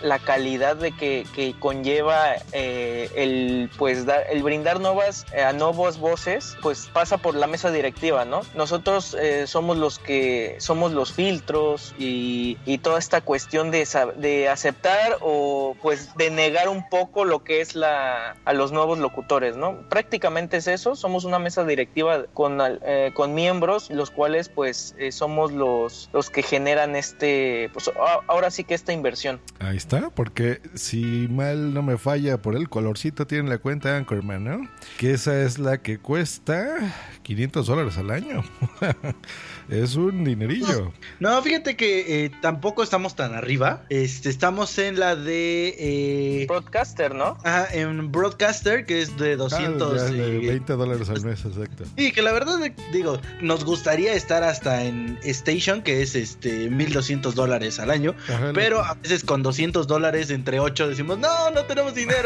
la 0.02 0.18
calidad 0.18 0.76
de 0.76 0.92
que 0.92 1.54
conlleva 1.58 2.34
eh, 2.52 3.10
el 3.16 3.70
pues 3.76 4.06
dar, 4.06 4.24
el 4.30 4.42
brindar 4.42 4.80
nuevas 4.80 5.26
a 5.32 5.52
nuevas 5.52 5.98
voces 5.98 6.56
pues 6.62 6.88
pasa 6.92 7.18
por 7.18 7.34
la 7.34 7.46
mesa 7.46 7.70
directiva 7.70 8.24
no 8.24 8.42
nosotros 8.54 9.16
eh, 9.20 9.46
somos 9.46 9.76
los 9.76 9.98
que 9.98 10.56
somos 10.58 10.92
los 10.92 11.12
filtros 11.12 11.94
y, 11.98 12.58
y 12.64 12.78
toda 12.78 12.98
esta 12.98 13.20
cuestión 13.20 13.70
de, 13.70 13.86
de, 14.16 14.48
aceptar 14.48 15.18
o 15.20 15.76
pues 15.82 16.14
de 16.16 16.30
negar 16.30 16.68
un 16.68 16.88
poco 16.88 17.24
lo 17.24 17.44
que 17.44 17.60
es 17.60 17.74
la 17.74 18.36
a 18.44 18.52
los 18.52 18.72
nuevos 18.72 18.98
locutores 18.98 19.56
no 19.56 19.88
prácticamente 19.88 20.58
es 20.58 20.66
eso 20.66 20.96
somos 20.96 21.24
una 21.24 21.38
mesa 21.38 21.64
directiva 21.64 22.24
con 22.32 22.58
eh, 22.60 23.12
con 23.14 23.34
miembros 23.34 23.90
los 23.90 24.10
cuales 24.10 24.48
pues 24.48 24.94
eh, 24.98 25.12
somos 25.12 25.52
los 25.52 26.10
los 26.12 26.30
que 26.30 26.42
generan 26.42 26.96
este 26.96 27.70
pues 27.72 27.90
ahora 28.26 28.50
sí 28.50 28.64
que 28.64 28.74
esta 28.74 28.92
inversión. 28.92 29.40
Ahí 29.58 29.76
está 29.76 30.10
porque 30.10 30.60
si 30.74 31.28
mal 31.28 31.74
no 31.74 31.82
me 31.82 31.98
falla 31.98 32.33
por 32.38 32.56
el 32.56 32.68
colorcito 32.68 33.26
tienen 33.26 33.48
la 33.48 33.58
cuenta 33.58 33.96
Anchorman 33.96 34.44
no 34.44 34.68
que 34.98 35.12
esa 35.12 35.42
es 35.42 35.58
la 35.58 35.78
que 35.78 35.98
cuesta 35.98 36.94
500 37.22 37.66
dólares 37.66 37.98
al 37.98 38.10
año 38.10 38.42
es 39.68 39.96
un 39.96 40.24
dinerillo. 40.24 40.92
No, 41.20 41.40
fíjate 41.42 41.76
que 41.76 42.24
eh, 42.24 42.30
tampoco 42.42 42.82
estamos 42.82 43.16
tan 43.16 43.34
arriba. 43.34 43.82
Este, 43.88 44.28
estamos 44.28 44.78
en 44.78 44.98
la 44.98 45.16
de... 45.16 45.74
Eh, 45.78 46.46
Broadcaster, 46.46 47.14
¿no? 47.14 47.38
Ajá, 47.44 47.68
en 47.72 48.12
Broadcaster, 48.12 48.84
que 48.84 49.02
es 49.02 49.16
de 49.16 49.36
200... 49.36 50.00
Ah, 50.00 50.04
de 50.04 50.38
20 50.38 50.72
dólares 50.74 51.08
al 51.08 51.22
mes, 51.24 51.44
exacto. 51.44 51.84
Y 51.96 52.12
que 52.12 52.22
la 52.22 52.32
verdad, 52.32 52.58
digo, 52.92 53.20
nos 53.40 53.64
gustaría 53.64 54.14
estar 54.14 54.42
hasta 54.42 54.84
en 54.84 55.18
Station, 55.22 55.82
que 55.82 56.02
es 56.02 56.14
este 56.14 56.70
1200 56.70 57.34
dólares 57.34 57.78
al 57.78 57.90
año. 57.90 58.14
pero 58.54 58.82
a 58.82 58.94
veces 58.94 59.24
con 59.24 59.42
200 59.42 59.86
dólares 59.86 60.30
entre 60.30 60.60
8 60.60 60.88
decimos, 60.88 61.18
no, 61.18 61.50
no 61.50 61.64
tenemos 61.64 61.94
dinero. 61.94 62.23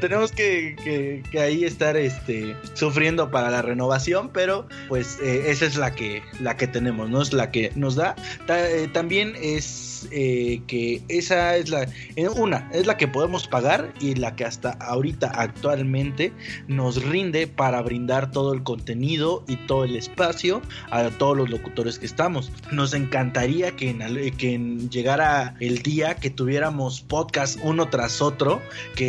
Tenemos 0.00 0.32
que, 0.32 1.22
que, 1.30 1.40
ahí 1.40 1.64
estar 1.64 1.96
este, 1.96 2.56
sufriendo 2.74 3.30
para 3.30 3.50
la 3.50 3.62
renovación, 3.62 4.30
pero 4.32 4.66
pues 4.88 5.18
eh, 5.22 5.50
esa 5.50 5.66
es 5.66 5.76
la 5.76 5.94
que 5.94 6.22
la 6.40 6.56
que 6.56 6.66
tenemos, 6.66 7.08
no 7.10 7.22
es 7.22 7.32
la 7.32 7.50
que 7.50 7.72
nos 7.74 7.96
da. 7.96 8.16
Eh, 8.48 8.88
también 8.92 9.34
es 9.40 10.08
eh, 10.10 10.60
que 10.66 11.02
esa 11.08 11.56
es 11.56 11.70
la, 11.70 11.88
una, 12.36 12.68
es 12.72 12.86
la 12.86 12.96
que 12.96 13.08
podemos 13.08 13.48
pagar 13.48 13.92
y 14.00 14.14
la 14.14 14.36
que 14.36 14.44
hasta 14.44 14.70
ahorita 14.72 15.28
actualmente 15.28 16.32
nos 16.66 17.02
rinde 17.02 17.46
para 17.46 17.82
brindar 17.82 18.30
todo 18.30 18.52
el 18.52 18.62
contenido 18.62 19.44
y 19.48 19.56
todo 19.66 19.84
el 19.84 19.96
espacio 19.96 20.62
a 20.90 21.08
todos 21.10 21.36
los 21.36 21.50
locutores 21.50 21.98
que 21.98 22.06
estamos. 22.06 22.52
Nos 22.70 22.94
encantaría 22.94 23.72
que, 23.72 23.96
que 24.36 24.58
llegara 24.90 25.56
el 25.60 25.82
día 25.82 26.14
que 26.14 26.30
tuviéramos 26.30 27.00
podcast 27.00 27.58
uno 27.62 27.88
tras 27.88 28.22
otro, 28.22 28.60
que 28.94 29.07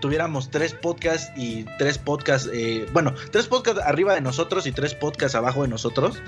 tuviéramos 0.00 0.50
tres 0.50 0.74
podcasts 0.74 1.32
y 1.36 1.64
tres 1.78 1.98
podcasts, 1.98 2.50
bueno, 2.92 3.14
tres 3.30 3.46
podcasts 3.46 3.80
arriba 3.84 4.14
de 4.14 4.20
nosotros 4.20 4.66
y 4.66 4.72
tres 4.72 4.94
podcasts 4.94 5.34
abajo 5.34 5.62
de 5.62 5.68
nosotros 5.68 6.20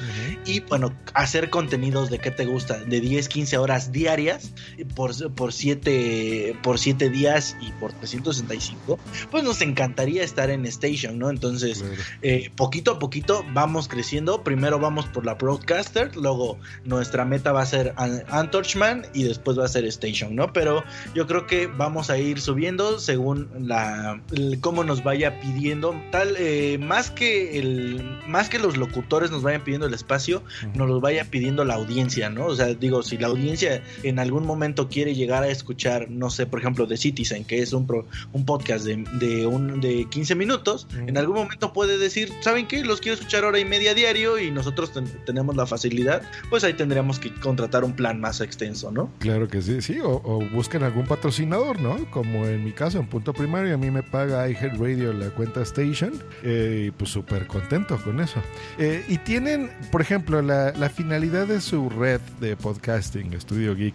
y 0.45 0.61
bueno, 0.61 0.95
hacer 1.15 1.51
contenidos 1.51 2.11
de 2.11 2.19
qué 2.19 2.31
te 2.31 2.45
gusta, 2.47 2.79
de 2.79 3.01
10, 3.01 3.29
15 3.29 3.59
horas 3.59 3.93
diarias 3.93 4.53
por, 4.95 5.13
por, 5.35 5.53
7, 5.53 6.57
por 6.63 6.79
7 6.79 7.11
días 7.11 7.57
y 7.61 7.71
por 7.73 7.93
365, 7.93 8.99
pues 9.31 9.45
nos 9.45 9.61
encantaría 9.61 10.23
estar 10.23 10.51
en 10.51 10.67
Station, 10.67 11.19
¿no? 11.19 11.31
Entonces, 11.31 11.85
eh, 12.23 12.51
poquito 12.57 12.93
a 12.93 12.99
poquito 12.99 13.45
vamos 13.53 13.89
creciendo. 13.89 14.43
Primero 14.43 14.79
vamos 14.79 15.07
por 15.07 15.25
la 15.25 15.35
Broadcaster, 15.35 16.17
luego 16.17 16.59
nuestra 16.85 17.25
meta 17.25 17.53
va 17.53 17.63
a 17.63 17.67
ser 17.67 17.95
Antorchman 18.29 19.07
y 19.15 19.25
después 19.25 19.59
va 19.59 19.65
a 19.65 19.69
ser 19.69 19.85
Station, 19.87 20.35
¿no? 20.35 20.53
Pero 20.53 20.85
yo 21.15 21.27
creo 21.27 21.47
que 21.47 21.67
vamos 21.67 22.11
a 22.11 22.19
ir 22.19 22.41
subiendo 22.41 22.94
según 22.99 23.49
la 23.59 24.21
cómo 24.61 24.85
nos 24.85 25.03
vaya 25.05 25.41
pidiendo, 25.41 25.95
tal, 26.11 26.35
eh, 26.39 26.79
más 26.79 27.11
que 27.11 27.59
el, 27.59 28.03
más 28.27 28.49
que 28.49 28.59
los 28.59 28.77
locutores 28.77 29.31
nos 29.31 29.43
vayan 29.43 29.63
pidiendo 29.63 29.87
el 29.87 29.95
espacio 29.95 30.43
nos 30.75 30.89
lo 30.89 31.01
vaya 31.01 31.25
pidiendo 31.31 31.65
la 31.65 31.75
audiencia, 31.75 32.31
¿no? 32.31 32.47
O 32.47 32.55
sea, 32.55 32.75
digo, 32.75 33.03
si 33.03 33.19
la 33.19 33.29
audiencia 33.29 33.83
en 34.03 34.19
algún 34.19 34.47
momento 34.47 34.89
quiere 34.89 35.15
llegar 35.15 35.43
a 35.43 35.49
escuchar, 35.49 36.11
no 36.11 36.31
sé, 36.31 36.47
por 36.47 36.61
ejemplo, 36.61 36.87
The 36.87 36.97
Citizen, 36.97 37.45
que 37.45 37.61
es 37.61 37.73
un, 37.73 37.87
un 38.33 38.45
podcast 38.45 38.85
de, 38.85 39.05
de, 39.19 39.47
un, 39.47 39.81
de 39.81 40.07
15 40.09 40.35
minutos, 40.35 40.87
en 41.07 41.17
algún 41.17 41.37
momento 41.37 41.73
puede 41.73 41.99
decir, 41.99 42.33
¿saben 42.41 42.67
qué? 42.67 42.85
Los 42.85 43.01
quiero 43.01 43.15
escuchar 43.15 43.45
hora 43.45 43.59
y 43.59 43.65
media 43.65 43.95
diario 43.95 44.39
y 44.39 44.51
nosotros 44.51 44.93
tenemos 45.27 45.57
la 45.57 45.67
facilidad, 45.67 46.23
pues 46.51 46.65
ahí 46.65 46.75
tendríamos 46.75 47.19
que 47.19 47.33
contratar 47.35 47.85
un 47.85 47.95
plan 47.95 48.21
más 48.21 48.41
extenso, 48.41 48.91
¿no? 48.91 49.11
Claro 49.19 49.49
que 49.49 49.63
sí, 49.63 49.81
sí, 49.81 49.99
o, 50.03 50.41
busquen 50.53 50.83
algún 50.83 51.07
patrocinador, 51.07 51.81
¿no? 51.81 52.11
Como 52.11 52.47
en 52.47 52.65
mi 52.65 52.73
caso, 52.73 52.84
en 52.93 53.07
Punto 53.07 53.33
Primario, 53.33 53.75
a 53.75 53.79
mí 53.79 53.91
me 53.91 54.03
paga 54.03 54.47
Radio 54.79 55.13
la 55.13 55.31
cuenta 55.31 55.63
Station, 55.63 56.13
eh, 56.43 56.87
y 56.89 56.91
pues 56.91 57.11
súper 57.11 57.47
contento 57.47 57.97
con 58.03 58.21
eso. 58.21 58.41
Eh, 58.79 59.05
y 59.09 59.19
tienen, 59.19 59.71
por 59.91 60.03
ejemplo, 60.03 60.43
ejemplo, 60.43 60.73
la, 60.73 60.91
finalidad 60.91 61.47
de 61.47 61.61
su 61.61 61.89
red 61.89 62.21
de 62.41 62.57
podcasting, 62.57 63.41
Studio 63.41 63.75
Geek, 63.75 63.95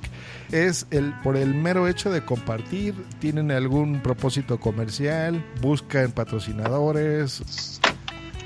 es 0.52 0.88
el 0.92 1.14
por 1.24 1.38
el 1.38 1.54
mero 1.54 1.88
hecho 1.88 2.12
de 2.12 2.26
compartir, 2.26 2.94
tienen 3.20 3.52
algún 3.52 4.02
propósito 4.02 4.60
comercial, 4.60 5.44
buscan 5.62 6.12
patrocinadores. 6.12 7.80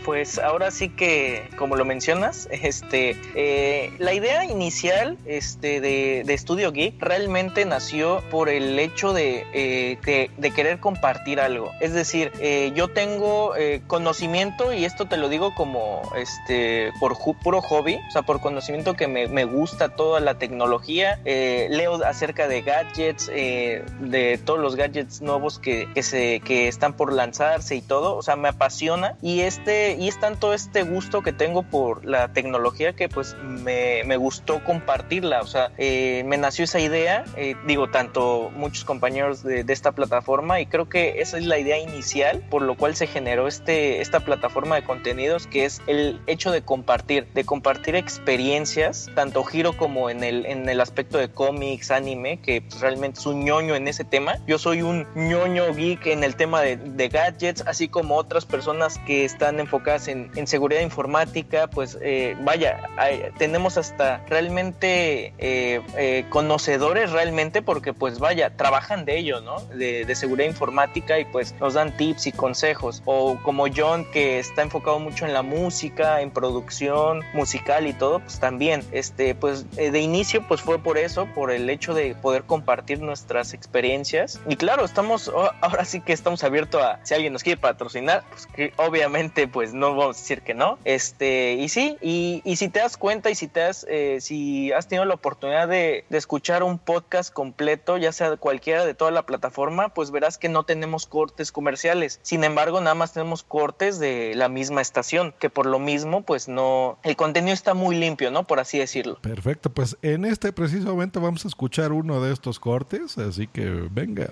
Pues 0.05 0.37
ahora 0.37 0.69
sí 0.71 0.89
que, 0.89 1.49
como 1.57 1.75
lo 1.75 1.85
mencionas, 1.85 2.49
este, 2.51 3.15
eh, 3.35 3.93
la 3.99 4.13
idea 4.13 4.45
inicial 4.45 5.17
este, 5.25 5.79
de, 5.79 6.23
de, 6.25 6.37
Studio 6.37 6.71
Geek 6.71 7.01
realmente 7.01 7.65
nació 7.65 8.21
por 8.29 8.49
el 8.49 8.77
hecho 8.79 9.13
de, 9.13 9.45
eh, 9.53 10.29
de, 10.37 10.51
querer 10.51 10.79
compartir 10.79 11.39
algo. 11.39 11.71
Es 11.79 11.93
decir, 11.93 12.31
eh, 12.39 12.71
yo 12.75 12.89
tengo 12.89 13.53
conocimiento, 13.87 14.73
y 14.73 14.85
esto 14.85 15.05
te 15.05 15.17
lo 15.17 15.29
digo 15.29 15.53
como 15.55 16.01
este, 16.17 16.91
por 16.99 17.17
puro 17.41 17.61
hobby, 17.61 17.95
o 17.95 18.11
sea, 18.11 18.21
por 18.23 18.41
conocimiento 18.41 18.93
que 18.93 19.07
me, 19.07 19.27
me 19.27 19.45
gusta 19.45 19.89
toda 19.89 20.19
la 20.19 20.37
tecnología, 20.37 21.19
leo 21.23 22.03
acerca 22.03 22.47
de 22.47 22.61
gadgets, 22.61 23.27
de 23.27 24.39
todos 24.43 24.59
los 24.59 24.75
gadgets 24.75 25.21
nuevos 25.21 25.59
que, 25.59 25.87
que, 25.93 26.03
se, 26.03 26.39
que 26.41 26.67
están 26.67 26.93
por 26.93 27.13
lanzarse 27.13 27.75
y 27.75 27.81
todo, 27.81 28.15
o 28.15 28.21
sea, 28.21 28.35
me 28.35 28.49
apasiona. 28.49 29.17
Y 29.21 29.41
este 29.41 29.92
y 29.97 30.07
es 30.07 30.19
tanto 30.19 30.53
este 30.53 30.83
gusto 30.83 31.21
que 31.21 31.33
tengo 31.33 31.63
por 31.63 32.05
la 32.05 32.33
tecnología 32.33 32.93
que 32.93 33.09
pues 33.09 33.35
me, 33.43 34.03
me 34.05 34.17
gustó 34.17 34.63
compartirla, 34.63 35.41
o 35.41 35.47
sea, 35.47 35.71
eh, 35.77 36.23
me 36.25 36.37
nació 36.37 36.65
esa 36.65 36.79
idea, 36.79 37.25
eh, 37.35 37.55
digo, 37.65 37.89
tanto 37.89 38.51
muchos 38.55 38.85
compañeros 38.85 39.43
de, 39.43 39.63
de, 39.63 39.73
esta 39.73 39.91
plataforma 39.91 40.59
y 40.59 40.67
creo 40.67 40.87
que 40.89 41.21
esa 41.21 41.37
es 41.37 41.45
la 41.45 41.57
idea 41.57 41.77
inicial 41.77 42.43
por 42.49 42.61
lo 42.61 42.75
cual 42.75 42.95
se 42.95 43.07
generó 43.07 43.47
este, 43.47 44.01
esta 44.01 44.19
plataforma 44.21 44.75
de 44.75 44.83
contenidos 44.83 45.47
que 45.47 45.65
es 45.65 45.81
el 45.87 46.21
hecho 46.27 46.51
de 46.51 46.61
compartir, 46.63 47.27
de 47.33 47.43
compartir 47.43 47.95
experiencias, 47.95 49.09
tanto 49.15 49.43
giro 49.43 49.75
como 49.77 50.09
en 50.09 50.23
el, 50.23 50.45
en 50.45 50.67
el 50.69 50.79
aspecto 50.81 51.17
de 51.17 51.29
cómics, 51.29 51.91
anime, 51.91 52.39
que 52.41 52.61
pues, 52.61 52.81
realmente 52.81 53.19
es 53.19 53.25
un 53.25 53.43
ñoño 53.43 53.75
en 53.75 53.87
ese 53.87 54.03
tema. 54.03 54.37
Yo 54.47 54.57
soy 54.57 54.81
un 54.81 55.07
ñoño 55.15 55.73
geek 55.73 56.07
en 56.07 56.23
el 56.23 56.35
tema 56.35 56.61
de, 56.61 56.77
de 56.77 57.09
gadgets, 57.09 57.63
así 57.67 57.87
como 57.87 58.15
otras 58.15 58.45
personas 58.45 58.99
que 59.05 59.25
están 59.25 59.59
enfocadas 59.59 59.82
en, 60.07 60.47
seguridad 60.47 60.81
informática, 60.81 61.67
pues 61.67 61.97
eh, 62.01 62.35
vaya, 62.41 62.89
tenemos 63.37 63.77
hasta 63.77 64.23
realmente 64.27 65.33
eh, 65.37 65.81
eh, 65.97 66.25
conocedores 66.29 67.11
realmente 67.11 67.61
porque 67.61 67.93
pues 67.93 68.19
vaya, 68.19 68.55
trabajan 68.55 69.05
de 69.05 69.17
ello, 69.17 69.41
¿no? 69.41 69.59
De, 69.75 70.13
seguridad 70.13 70.47
informática 70.47 71.17
y 71.17 71.25
pues 71.25 71.55
nos 71.59 71.73
dan 71.73 71.97
tips 71.97 72.27
y 72.27 72.31
consejos. 72.31 73.01
O 73.05 73.37
como 73.41 73.65
John 73.75 74.05
que 74.11 74.37
está 74.37 74.61
enfocado 74.61 74.99
mucho 74.99 75.25
en 75.25 75.33
la 75.33 75.41
música, 75.41 76.21
en 76.21 76.29
producción 76.29 77.23
musical 77.33 77.87
y 77.87 77.93
todo, 77.93 78.19
pues 78.19 78.39
también, 78.39 78.83
este, 78.91 79.33
pues 79.33 79.69
de 79.71 79.99
inicio 79.99 80.47
pues 80.47 80.61
fue 80.61 80.77
por 80.77 80.99
eso, 80.99 81.25
por 81.33 81.49
el 81.51 81.67
hecho 81.69 81.95
de 81.95 82.13
poder 82.13 82.43
compartir 82.43 83.01
nuestras 83.01 83.53
experiencias. 83.55 84.39
Y 84.47 84.55
claro, 84.55 84.85
estamos, 84.85 85.31
ahora 85.61 85.83
sí 85.83 85.99
que 85.99 86.13
estamos 86.13 86.43
abiertos 86.43 86.81
a, 86.83 86.99
si 87.03 87.15
alguien 87.15 87.33
nos 87.33 87.41
quiere 87.41 87.59
patrocinar, 87.59 88.23
pues 88.29 88.45
que 88.45 88.73
obviamente 88.77 89.47
pues 89.47 89.72
no 89.73 89.95
vamos 89.95 90.17
a 90.17 90.19
decir 90.19 90.41
que 90.41 90.53
no. 90.53 90.77
Este, 90.85 91.53
y 91.53 91.69
sí, 91.69 91.97
y, 92.01 92.41
y 92.45 92.55
si 92.55 92.69
te 92.69 92.79
das 92.79 92.97
cuenta 92.97 93.29
y 93.29 93.35
si 93.35 93.47
te 93.47 93.63
has, 93.63 93.85
eh, 93.89 94.19
si 94.21 94.71
has 94.71 94.87
tenido 94.87 95.05
la 95.05 95.15
oportunidad 95.15 95.67
de, 95.67 96.05
de, 96.09 96.17
escuchar 96.17 96.63
un 96.63 96.79
podcast 96.79 97.33
completo, 97.33 97.97
ya 97.97 98.11
sea 98.11 98.37
cualquiera 98.37 98.85
de 98.85 98.93
toda 98.93 99.11
la 99.11 99.25
plataforma, 99.25 99.89
pues 99.89 100.11
verás 100.11 100.37
que 100.37 100.49
no 100.49 100.63
tenemos 100.63 101.05
cortes 101.05 101.51
comerciales. 101.51 102.19
Sin 102.21 102.43
embargo, 102.43 102.79
nada 102.81 102.95
más 102.95 103.13
tenemos 103.13 103.43
cortes 103.43 103.99
de 103.99 104.33
la 104.35 104.49
misma 104.49 104.81
estación, 104.81 105.33
que 105.39 105.49
por 105.49 105.65
lo 105.65 105.79
mismo, 105.79 106.21
pues 106.23 106.47
no, 106.47 106.97
el 107.03 107.15
contenido 107.15 107.53
está 107.53 107.73
muy 107.73 107.95
limpio, 107.95 108.31
¿no? 108.31 108.45
Por 108.45 108.59
así 108.59 108.77
decirlo. 108.79 109.19
Perfecto, 109.21 109.69
pues 109.69 109.97
en 110.01 110.25
este 110.25 110.53
preciso 110.53 110.89
momento 110.89 111.21
vamos 111.21 111.45
a 111.45 111.47
escuchar 111.47 111.91
uno 111.91 112.21
de 112.21 112.33
estos 112.33 112.59
cortes, 112.59 113.17
así 113.17 113.47
que 113.47 113.65
venga. 113.91 114.31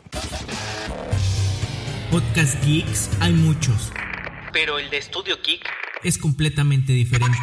Podcast 2.12 2.62
Geeks 2.66 3.10
hay 3.22 3.32
muchos 3.32 3.92
pero 4.52 4.80
el 4.80 4.90
de 4.90 5.02
Studio 5.02 5.42
Kick 5.42 5.70
es 6.04 6.18
completamente 6.18 6.94
diferente. 6.94 7.38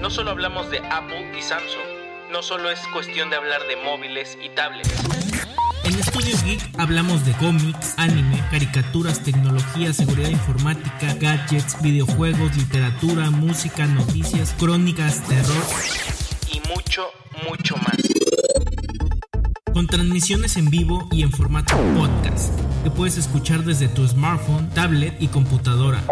No 0.00 0.10
solo 0.10 0.30
hablamos 0.30 0.70
de 0.70 0.78
Apple 0.78 1.30
y 1.38 1.42
Samsung, 1.42 2.30
no 2.30 2.42
solo 2.42 2.70
es 2.70 2.80
cuestión 2.92 3.30
de 3.30 3.36
hablar 3.36 3.62
de 3.68 3.76
móviles 3.76 4.38
y 4.42 4.48
tablets. 4.50 4.90
En 5.84 5.98
Estudio 5.98 6.36
Geek 6.44 6.78
hablamos 6.78 7.24
de 7.26 7.32
cómics, 7.32 7.94
anime, 7.96 8.42
caricaturas, 8.50 9.22
tecnología, 9.22 9.92
seguridad 9.92 10.28
informática, 10.28 11.14
gadgets, 11.20 11.80
videojuegos, 11.82 12.56
literatura, 12.56 13.30
música, 13.30 13.86
noticias, 13.86 14.54
crónicas, 14.58 15.22
terror 15.26 15.64
y 16.52 16.60
mucho, 16.68 17.06
mucho 17.48 17.76
más. 17.76 17.96
Con 19.72 19.86
transmisiones 19.86 20.56
en 20.56 20.70
vivo 20.70 21.08
y 21.10 21.22
en 21.22 21.32
formato 21.32 21.76
podcast, 21.96 22.52
que 22.82 22.90
puedes 22.90 23.16
escuchar 23.16 23.64
desde 23.64 23.88
tu 23.88 24.06
smartphone, 24.06 24.68
tablet 24.70 25.14
y 25.20 25.28
computadora. 25.28 26.02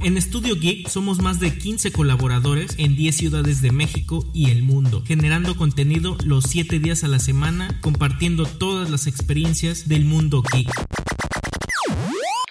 En 0.00 0.16
Estudio 0.16 0.56
Geek 0.56 0.88
somos 0.88 1.20
más 1.20 1.40
de 1.40 1.58
15 1.58 1.92
colaboradores 1.92 2.76
en 2.78 2.94
10 2.94 3.16
ciudades 3.16 3.62
de 3.62 3.72
México 3.72 4.24
y 4.32 4.50
el 4.50 4.62
mundo, 4.62 5.02
generando 5.04 5.56
contenido 5.56 6.16
los 6.24 6.44
7 6.44 6.78
días 6.78 7.04
a 7.04 7.08
la 7.08 7.18
semana, 7.18 7.80
compartiendo 7.80 8.46
todas 8.46 8.90
las 8.90 9.06
experiencias 9.06 9.88
del 9.88 10.04
mundo 10.04 10.42
geek. 10.52 10.70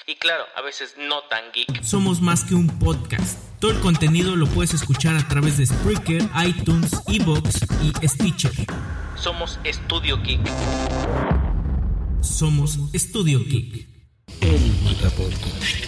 Y 0.06 0.16
claro, 0.16 0.44
a 0.56 0.62
veces 0.62 0.96
no 0.98 1.22
tan 1.30 1.46
geek. 1.54 1.84
Somos 1.84 2.22
más 2.22 2.44
que 2.44 2.56
un 2.56 2.68
podcast. 2.68 3.40
Todo 3.60 3.72
el 3.72 3.80
contenido 3.80 4.36
lo 4.36 4.46
puedes 4.48 4.74
escuchar 4.74 5.16
a 5.16 5.28
través 5.28 5.58
de 5.58 5.66
Spreaker, 5.66 6.30
iTunes, 6.46 6.92
Evox 7.08 7.62
y 7.82 8.08
Stitcher. 8.08 8.52
Somos 9.16 9.60
Estudio 9.64 10.22
Geek. 10.22 10.42
Somos 12.28 12.78
Estudio 12.94 13.40
Geek. 13.44 13.88
El 14.42 14.60
Metapodcast. 14.84 15.88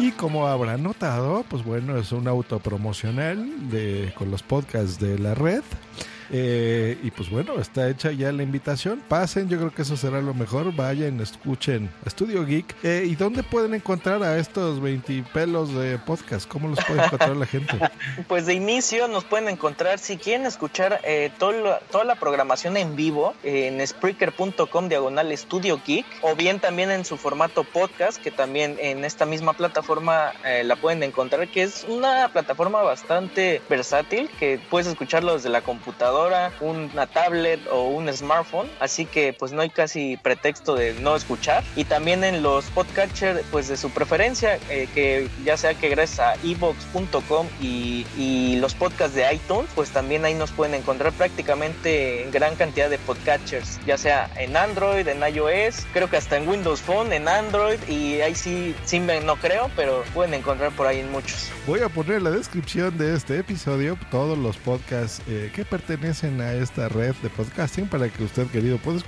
Y 0.00 0.12
como 0.12 0.48
habrán 0.48 0.82
notado, 0.82 1.44
pues 1.48 1.62
bueno, 1.62 1.96
es 1.98 2.10
un 2.10 2.26
autopromocional 2.26 3.70
de, 3.70 4.12
con 4.16 4.30
los 4.30 4.42
podcasts 4.42 4.98
de 4.98 5.18
la 5.18 5.34
red. 5.34 5.62
Eh, 6.32 6.98
y 7.02 7.10
pues 7.10 7.30
bueno, 7.30 7.58
está 7.60 7.88
hecha 7.88 8.12
ya 8.12 8.32
la 8.32 8.42
invitación. 8.42 9.02
Pasen, 9.08 9.48
yo 9.48 9.58
creo 9.58 9.72
que 9.72 9.82
eso 9.82 9.96
será 9.96 10.20
lo 10.20 10.34
mejor. 10.34 10.74
Vayan, 10.74 11.20
escuchen 11.20 11.90
Studio 12.08 12.44
Geek. 12.44 12.74
Eh, 12.82 13.04
¿Y 13.06 13.16
dónde 13.16 13.42
pueden 13.42 13.74
encontrar 13.74 14.22
a 14.22 14.38
estos 14.38 14.80
20 14.80 15.24
pelos 15.32 15.74
de 15.74 15.98
podcast? 15.98 16.48
¿Cómo 16.48 16.68
los 16.68 16.84
puede 16.84 17.04
encontrar 17.04 17.36
la 17.36 17.46
gente? 17.46 17.78
Pues 18.28 18.46
de 18.46 18.54
inicio 18.54 19.08
nos 19.08 19.24
pueden 19.24 19.48
encontrar, 19.48 19.98
si 19.98 20.16
quieren 20.16 20.46
escuchar 20.46 21.00
eh, 21.04 21.30
todo 21.38 21.50
toda 21.90 22.04
la 22.04 22.14
programación 22.14 22.76
en 22.76 22.96
vivo, 22.96 23.34
eh, 23.42 23.66
en 23.66 23.86
Spreaker.com 23.86 24.88
diagonal 24.88 25.36
Studio 25.36 25.80
Geek, 25.84 26.06
o 26.22 26.34
bien 26.36 26.60
también 26.60 26.90
en 26.90 27.04
su 27.04 27.16
formato 27.16 27.64
podcast, 27.64 28.22
que 28.22 28.30
también 28.30 28.76
en 28.80 29.04
esta 29.04 29.26
misma 29.26 29.52
plataforma 29.52 30.32
eh, 30.44 30.64
la 30.64 30.76
pueden 30.76 31.02
encontrar, 31.02 31.48
que 31.48 31.62
es 31.62 31.84
una 31.88 32.28
plataforma 32.32 32.82
bastante 32.82 33.60
versátil, 33.68 34.30
que 34.38 34.60
puedes 34.70 34.86
escucharlo 34.86 35.34
desde 35.34 35.48
la 35.48 35.62
computadora, 35.62 36.19
una 36.60 37.06
tablet 37.06 37.60
o 37.70 37.88
un 37.88 38.12
smartphone, 38.12 38.68
así 38.80 39.06
que 39.06 39.32
pues 39.32 39.52
no 39.52 39.62
hay 39.62 39.70
casi 39.70 40.16
pretexto 40.16 40.74
de 40.74 40.94
no 40.94 41.16
escuchar. 41.16 41.64
Y 41.76 41.84
también 41.84 42.24
en 42.24 42.42
los 42.42 42.66
podcatchers 42.66 43.42
pues 43.50 43.68
de 43.68 43.76
su 43.76 43.90
preferencia, 43.90 44.58
eh, 44.68 44.88
que 44.94 45.28
ya 45.44 45.56
sea 45.56 45.74
que 45.74 45.88
gracias 45.88 46.20
a 46.20 46.34
evox.com 46.44 47.46
y, 47.60 48.06
y 48.16 48.56
los 48.56 48.74
podcasts 48.74 49.14
de 49.14 49.32
iTunes, 49.32 49.70
pues 49.74 49.90
también 49.90 50.24
ahí 50.24 50.34
nos 50.34 50.50
pueden 50.50 50.74
encontrar 50.74 51.12
prácticamente 51.12 52.24
en 52.24 52.30
gran 52.30 52.56
cantidad 52.56 52.90
de 52.90 52.98
podcatchers, 52.98 53.78
ya 53.86 53.96
sea 53.96 54.30
en 54.36 54.56
Android, 54.56 55.06
en 55.06 55.20
iOS, 55.22 55.86
creo 55.92 56.08
que 56.08 56.16
hasta 56.16 56.36
en 56.36 56.48
Windows 56.48 56.80
Phone, 56.80 57.12
en 57.12 57.28
Android 57.28 57.78
y 57.88 58.20
ahí 58.20 58.34
sí, 58.34 58.74
sí 58.84 59.00
no 59.00 59.36
creo, 59.36 59.70
pero 59.76 60.04
pueden 60.14 60.34
encontrar 60.34 60.72
por 60.72 60.86
ahí 60.86 61.00
en 61.00 61.10
muchos. 61.10 61.50
Voy 61.66 61.80
a 61.80 61.88
poner 61.88 62.16
en 62.16 62.24
la 62.24 62.30
descripción 62.30 62.96
de 62.98 63.14
este 63.14 63.38
episodio 63.38 63.98
todos 64.10 64.38
los 64.38 64.56
podcasts 64.56 65.22
eh, 65.28 65.50
que 65.54 65.64
pertenecen 65.64 66.09
a 66.10 66.54
esta 66.54 66.88
red 66.88 67.14
de 67.22 67.30
podcasting 67.30 67.86
para 67.86 68.08
que 68.08 68.24
usted, 68.24 68.46
querido, 68.48 68.78
pues 68.78 69.04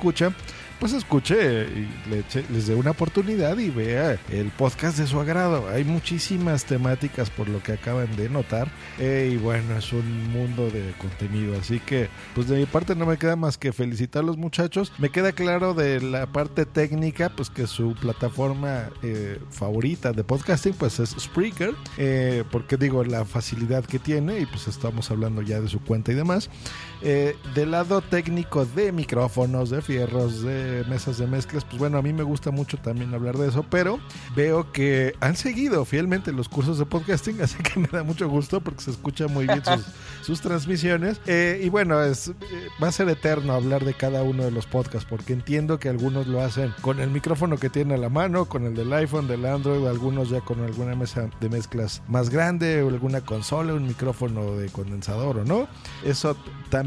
pues 0.79 0.93
escuche 0.93 1.35
y 1.65 1.89
le 2.11 2.21
eche- 2.21 2.45
les 2.51 2.67
dé 2.67 2.75
una 2.75 2.91
oportunidad 2.93 3.57
y 3.59 3.71
vea 3.71 4.19
el 4.31 4.51
podcast 4.51 4.99
de 4.99 5.07
su 5.07 5.21
agrado. 5.21 5.69
Hay 5.69 5.85
muchísimas 5.85 6.65
temáticas 6.65 7.31
por 7.31 7.49
lo 7.49 7.63
que 7.63 7.73
acaban 7.73 8.15
de 8.17 8.29
notar 8.29 8.69
eh, 8.99 9.31
y 9.33 9.37
bueno, 9.37 9.77
es 9.77 9.93
un 9.93 10.29
mundo 10.33 10.71
de 10.71 10.93
contenido. 10.99 11.57
Así 11.61 11.79
que, 11.81 12.09
pues 12.35 12.49
de 12.49 12.57
mi 12.57 12.67
parte 12.67 12.95
no 12.97 13.07
me 13.07 13.17
queda 13.17 13.37
más 13.37 13.59
que 13.59 13.73
felicitar 13.73 14.23
a 14.23 14.27
los 14.27 14.37
muchachos. 14.37 14.93
Me 14.99 15.11
queda 15.11 15.33
claro 15.33 15.75
de 15.75 16.01
la 16.01 16.27
parte 16.27 16.67
técnica, 16.67 17.31
pues 17.31 17.49
que 17.51 17.67
su 17.69 17.95
plataforma 17.95 18.89
eh, 19.03 19.39
favorita 19.51 20.13
de 20.13 20.25
podcasting, 20.25 20.75
pues 20.75 20.99
es 21.01 21.11
Spreaker, 21.19 21.75
eh, 21.99 22.43
porque 22.51 22.77
digo 22.77 23.05
la 23.05 23.25
facilidad 23.25 23.85
que 23.85 23.99
tiene 24.01 24.41
y 24.41 24.47
pues 24.47 24.67
estamos 24.69 25.11
hablando 25.13 25.43
ya 25.43 25.61
de 25.61 25.69
su 25.69 25.81
cuenta 25.81 26.11
y 26.13 26.17
demás. 26.17 26.51
Eh, 27.05 27.37
del 27.55 27.73
lado 27.73 28.01
técnico 28.01 28.65
de 28.65 28.93
micrófonos, 28.93 29.71
de 29.71 29.83
fierros, 29.83 30.43
de 30.43 30.85
mesas 30.89 31.19
de 31.19 31.27
mezclas, 31.27 31.65
pues 31.65 31.79
bueno, 31.79 31.99
a 31.99 32.03
mí 32.03 32.13
me 32.13 32.23
gusta 32.23 32.51
mucho 32.53 32.77
también 32.79 33.13
hablar 33.13 33.37
de 33.39 33.49
eso, 33.49 33.65
pero 33.69 33.99
veo 34.37 34.71
que 34.71 35.15
han 35.21 35.35
seguido 35.37 35.85
fielmente 35.85 36.31
los 36.33 36.49
cursos 36.49 36.79
de 36.79 36.87
podcasting, 36.87 37.41
así 37.43 37.57
que 37.63 37.81
me 37.81 37.89
da 37.89 38.05
mucho 38.05 38.29
gusto 38.29 38.61
porque 38.61 38.83
se 38.85 38.93
escucha 38.93 39.27
muy 39.27 39.47
bien 39.47 39.63
sus, 39.65 39.85
sus 40.23 40.41
transmisiones. 40.41 41.21
Eh, 41.27 41.61
y 41.65 41.69
bueno, 41.71 42.01
es, 42.03 42.29
eh, 42.29 42.35
va 42.83 42.89
a 42.89 42.93
ser 42.93 43.09
eterno 43.09 43.53
hablar 43.55 43.85
de 43.85 43.95
cada 43.95 44.23
uno 44.23 44.45
de 44.45 44.51
los 44.53 44.67
podcasts, 44.67 45.07
porque 45.09 45.33
entiendo 45.33 45.79
que 45.81 45.89
algunos 45.89 46.27
lo 46.29 46.41
hacen 46.41 46.73
con 46.83 47.01
el 47.01 47.11
micrófono 47.11 47.57
que 47.57 47.69
tiene 47.69 47.95
a 47.95 47.99
la 47.99 48.09
mano, 48.11 48.45
con 48.45 48.65
el 48.65 48.75
del 48.75 48.93
iPhone, 48.93 49.27
del 49.27 49.45
Android, 49.45 49.85
algunos 49.87 50.29
ya 50.31 50.41
con 50.41 50.61
alguna 50.61 50.95
mesa 50.95 51.29
de 51.41 51.49
mezclas 51.49 52.01
más 52.07 52.31
grande 52.31 52.83
o 52.83 52.89
alguna 52.89 53.21
consola, 53.23 53.75
un 53.75 53.87
micrófono 53.89 54.53
de 54.57 54.69
condensador 54.69 55.39
o 55.39 55.45
no. 55.45 55.67
Eso 56.05 56.35
t- 56.35 56.41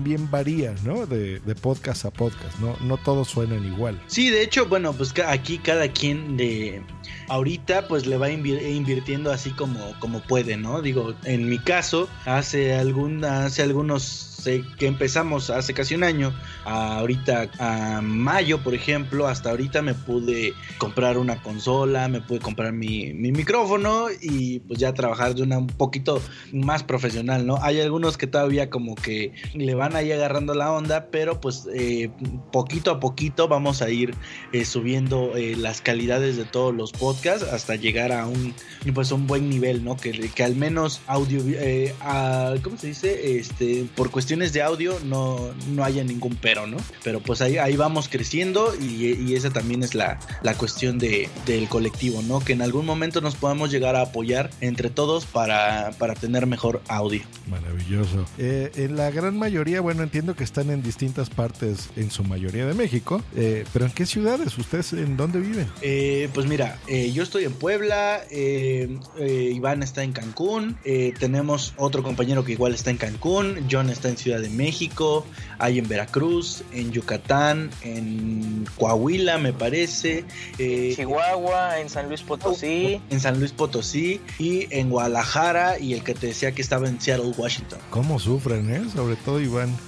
también 0.05 0.29
varía, 0.29 0.75
¿no? 0.83 1.07
De, 1.07 1.41
podcast 1.59 2.05
a 2.05 2.11
podcast, 2.11 2.59
¿no? 2.59 2.77
No 2.81 2.97
todos 2.97 3.27
suenan 3.27 3.65
igual. 3.65 3.99
Sí, 4.05 4.29
de 4.29 4.43
hecho, 4.43 4.67
bueno, 4.67 4.93
pues 4.93 5.15
aquí 5.25 5.57
cada 5.57 5.87
quien 5.87 6.37
de 6.37 6.83
ahorita 7.27 7.87
pues 7.87 8.05
le 8.05 8.15
va 8.17 8.29
invir- 8.29 8.61
invirtiendo 8.61 9.31
así 9.31 9.49
como, 9.49 9.79
como 9.99 10.21
puede, 10.21 10.57
¿no? 10.57 10.83
Digo, 10.83 11.15
en 11.23 11.49
mi 11.49 11.57
caso, 11.57 12.07
hace 12.25 12.75
algún, 12.75 13.25
hace 13.25 13.63
algunos 13.63 14.34
sé 14.45 14.63
que 14.77 14.87
empezamos 14.87 15.49
hace 15.49 15.73
casi 15.73 15.95
un 15.95 16.03
año, 16.03 16.33
ahorita 16.65 17.49
a 17.59 18.01
mayo, 18.01 18.59
por 18.63 18.73
ejemplo, 18.73 19.27
hasta 19.27 19.49
ahorita 19.51 19.81
me 19.81 19.93
pude 19.93 20.53
comprar 20.77 21.17
una 21.17 21.41
consola, 21.41 22.07
me 22.07 22.21
pude 22.21 22.39
comprar 22.39 22.73
mi, 22.73 23.13
mi 23.13 23.31
micrófono 23.31 24.07
y 24.21 24.59
pues 24.59 24.79
ya 24.79 24.93
trabajar 24.93 25.35
de 25.35 25.43
una 25.43 25.57
un 25.57 25.67
poquito 25.67 26.21
más 26.53 26.83
profesional, 26.83 27.45
¿no? 27.45 27.57
Hay 27.61 27.79
algunos 27.81 28.17
que 28.17 28.27
todavía 28.27 28.69
como 28.69 28.95
que 28.95 29.33
le 29.53 29.73
van 29.75 29.95
ahí 29.95 30.11
agarrando 30.11 30.53
la 30.53 30.71
onda, 30.71 31.07
pero 31.11 31.41
pues 31.41 31.67
eh, 31.73 32.09
poquito 32.51 32.91
a 32.91 32.99
poquito 32.99 33.47
vamos 33.47 33.81
a 33.81 33.89
ir 33.89 34.13
eh, 34.53 34.65
subiendo 34.65 35.35
eh, 35.35 35.55
las 35.55 35.81
calidades 35.81 36.37
de 36.37 36.45
todos 36.45 36.73
los 36.73 36.91
podcasts 36.91 37.47
hasta 37.51 37.75
llegar 37.75 38.11
a 38.11 38.27
un 38.27 38.53
pues 38.93 39.11
un 39.11 39.27
buen 39.27 39.49
nivel, 39.49 39.83
¿no? 39.83 39.97
Que, 39.97 40.11
que 40.11 40.43
al 40.43 40.55
menos 40.55 41.01
audio, 41.07 41.41
eh, 41.47 41.93
a- 42.01 42.53
¿cómo 42.63 42.77
se 42.77 42.87
dice? 42.87 43.37
Este, 43.37 43.85
por 43.95 44.11
cuestiones 44.35 44.53
de 44.53 44.61
audio 44.63 44.99
no, 45.05 45.53
no 45.69 45.83
haya 45.85 46.03
ningún 46.03 46.35
pero, 46.35 46.67
¿no? 46.67 46.75
Pero 47.05 47.21
pues 47.21 47.41
ahí, 47.41 47.57
ahí 47.57 47.77
vamos 47.77 48.09
creciendo 48.09 48.73
y, 48.75 49.13
y 49.13 49.33
esa 49.33 49.49
también 49.49 49.81
es 49.81 49.95
la, 49.95 50.19
la 50.43 50.55
cuestión 50.55 50.99
de, 50.99 51.29
del 51.45 51.69
colectivo, 51.69 52.21
¿no? 52.21 52.41
Que 52.41 52.51
en 52.51 52.61
algún 52.61 52.85
momento 52.85 53.21
nos 53.21 53.35
podamos 53.35 53.71
llegar 53.71 53.95
a 53.95 54.01
apoyar 54.01 54.49
entre 54.59 54.89
todos 54.89 55.25
para, 55.25 55.91
para 55.97 56.15
tener 56.15 56.47
mejor 56.47 56.81
audio. 56.89 57.21
Maravilloso. 57.47 58.25
Eh, 58.37 58.71
en 58.75 58.97
la 58.97 59.09
gran 59.09 59.37
mayoría, 59.37 59.79
bueno, 59.79 60.03
entiendo 60.03 60.35
que 60.35 60.43
están 60.43 60.69
en 60.69 60.83
distintas 60.83 61.29
partes, 61.29 61.89
en 61.95 62.11
su 62.11 62.25
mayoría 62.25 62.65
de 62.65 62.73
México, 62.73 63.23
eh, 63.37 63.63
pero 63.71 63.85
¿en 63.85 63.91
qué 63.91 64.05
ciudades? 64.05 64.57
¿Ustedes 64.57 64.91
en 64.93 65.15
dónde 65.15 65.39
viven? 65.39 65.67
Eh, 65.81 66.27
pues 66.33 66.45
mira, 66.45 66.77
eh, 66.87 67.11
yo 67.13 67.23
estoy 67.23 67.45
en 67.45 67.53
Puebla, 67.53 68.21
Iván 68.29 69.81
está 69.81 70.03
en 70.03 70.11
Cancún, 70.11 70.77
tenemos 71.19 71.73
otro 71.77 72.03
compañero 72.03 72.43
que 72.43 72.51
igual 72.51 72.73
está 72.73 72.89
en 72.91 72.97
Cancún, 72.97 73.65
John 73.71 73.89
está 73.89 74.09
en 74.09 74.17
Ciudad 74.17 74.24
de 74.25 74.49
México, 74.49 75.25
hay 75.59 75.79
en 75.79 75.87
Veracruz, 75.87 76.63
en 76.73 76.91
Yucatán, 76.91 77.69
en 77.83 78.65
Coahuila 78.77 79.37
me 79.37 79.53
parece, 79.53 80.25
eh, 80.57 80.93
Chihuahua, 80.95 81.79
en 81.79 81.89
San 81.89 82.07
Luis 82.07 82.21
Potosí. 82.21 82.99
en 83.09 83.19
San 83.19 83.39
Luis 83.39 83.51
Potosí 83.51 84.19
y 84.39 84.67
en 84.75 84.89
Guadalajara 84.89 85.79
y 85.79 85.93
el 85.93 86.03
que 86.03 86.13
te 86.13 86.27
decía 86.27 86.51
que 86.53 86.61
estaba 86.61 86.87
en 86.87 86.99
Seattle, 86.99 87.33
Washington. 87.37 87.79
¿Cómo 87.91 88.19
sufren, 88.19 88.73
eh? 88.73 88.83
Sobre 88.93 89.15
todo 89.17 89.39
Iván. 89.39 89.75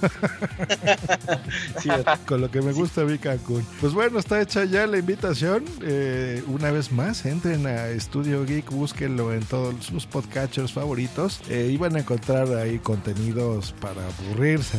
Sí, 1.82 1.88
Con 2.26 2.40
lo 2.40 2.50
que 2.50 2.60
me 2.60 2.72
gusta 2.72 3.04
vi 3.04 3.18
Cancún. 3.18 3.64
Pues 3.80 3.92
bueno, 3.92 4.18
está 4.18 4.40
hecha 4.40 4.64
ya 4.64 4.86
la 4.86 4.98
invitación. 4.98 5.64
Eh, 5.82 6.42
una 6.46 6.70
vez 6.70 6.90
más, 6.92 7.24
entren 7.24 7.66
a 7.66 7.88
Studio 7.98 8.44
Geek, 8.44 8.70
búsquenlo 8.70 9.32
en 9.32 9.40
todos 9.44 9.74
sus 9.84 10.06
podcatchers 10.06 10.72
favoritos. 10.72 11.40
Eh, 11.48 11.70
y 11.72 11.76
van 11.76 11.96
a 11.96 12.00
encontrar 12.00 12.52
ahí 12.56 12.78
contenidos 12.78 13.74
para 13.80 14.02
aburrirse. 14.18 14.78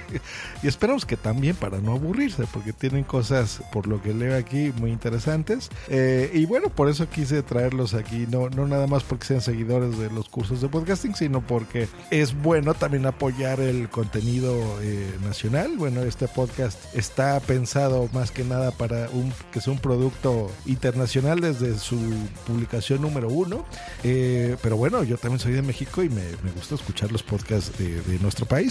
y 0.62 0.68
esperamos 0.68 1.04
que 1.04 1.16
también 1.16 1.56
para 1.56 1.78
no 1.78 1.92
aburrirse, 1.92 2.44
porque 2.52 2.72
tienen 2.72 3.04
cosas, 3.04 3.62
por 3.72 3.86
lo 3.86 4.02
que 4.02 4.14
leo 4.14 4.36
aquí, 4.36 4.72
muy 4.78 4.90
interesantes. 4.90 5.70
Eh, 5.88 6.30
y 6.34 6.46
bueno, 6.46 6.68
por 6.68 6.88
eso 6.88 7.08
quise 7.08 7.42
traerlos 7.42 7.94
aquí, 7.94 8.26
no, 8.30 8.48
no 8.50 8.66
nada 8.66 8.86
más 8.86 9.02
porque 9.02 9.26
sean 9.26 9.40
seguidores 9.40 9.98
de 9.98 10.10
los 10.10 10.28
cursos 10.28 10.60
de 10.60 10.68
podcasting, 10.68 11.14
sino 11.14 11.40
porque 11.40 11.88
es 12.10 12.40
bueno 12.40 12.74
también 12.74 13.06
apoyar 13.06 13.60
el 13.60 13.88
contenido 13.88 14.54
eh, 14.82 15.10
nacional. 15.24 15.76
Bueno, 15.76 16.02
este 16.02 16.28
podcast 16.28 16.78
está 16.94 17.38
pensado 17.40 18.08
más 18.12 18.30
que 18.30 18.44
nada 18.44 18.70
para 18.70 19.08
un, 19.10 19.32
que 19.52 19.60
sea 19.60 19.72
un 19.72 19.78
producto 19.78 20.50
internacional 20.66 21.40
desde 21.40 21.78
su 21.78 21.98
publicación 22.46 23.02
número 23.02 23.28
uno. 23.28 23.64
Eh, 24.04 24.56
pero 24.62 24.76
bueno, 24.76 25.02
yo 25.02 25.16
también 25.16 25.40
soy 25.40 25.52
de 25.52 25.62
México 25.62 26.02
y 26.02 26.08
me, 26.08 26.22
me 26.42 26.50
gusta 26.54 26.74
escuchar 26.74 27.12
los 27.12 27.22
podcasts 27.22 27.76
de, 27.78 28.00
de, 28.02 28.18
nuestro 28.18 28.46
país. 28.46 28.65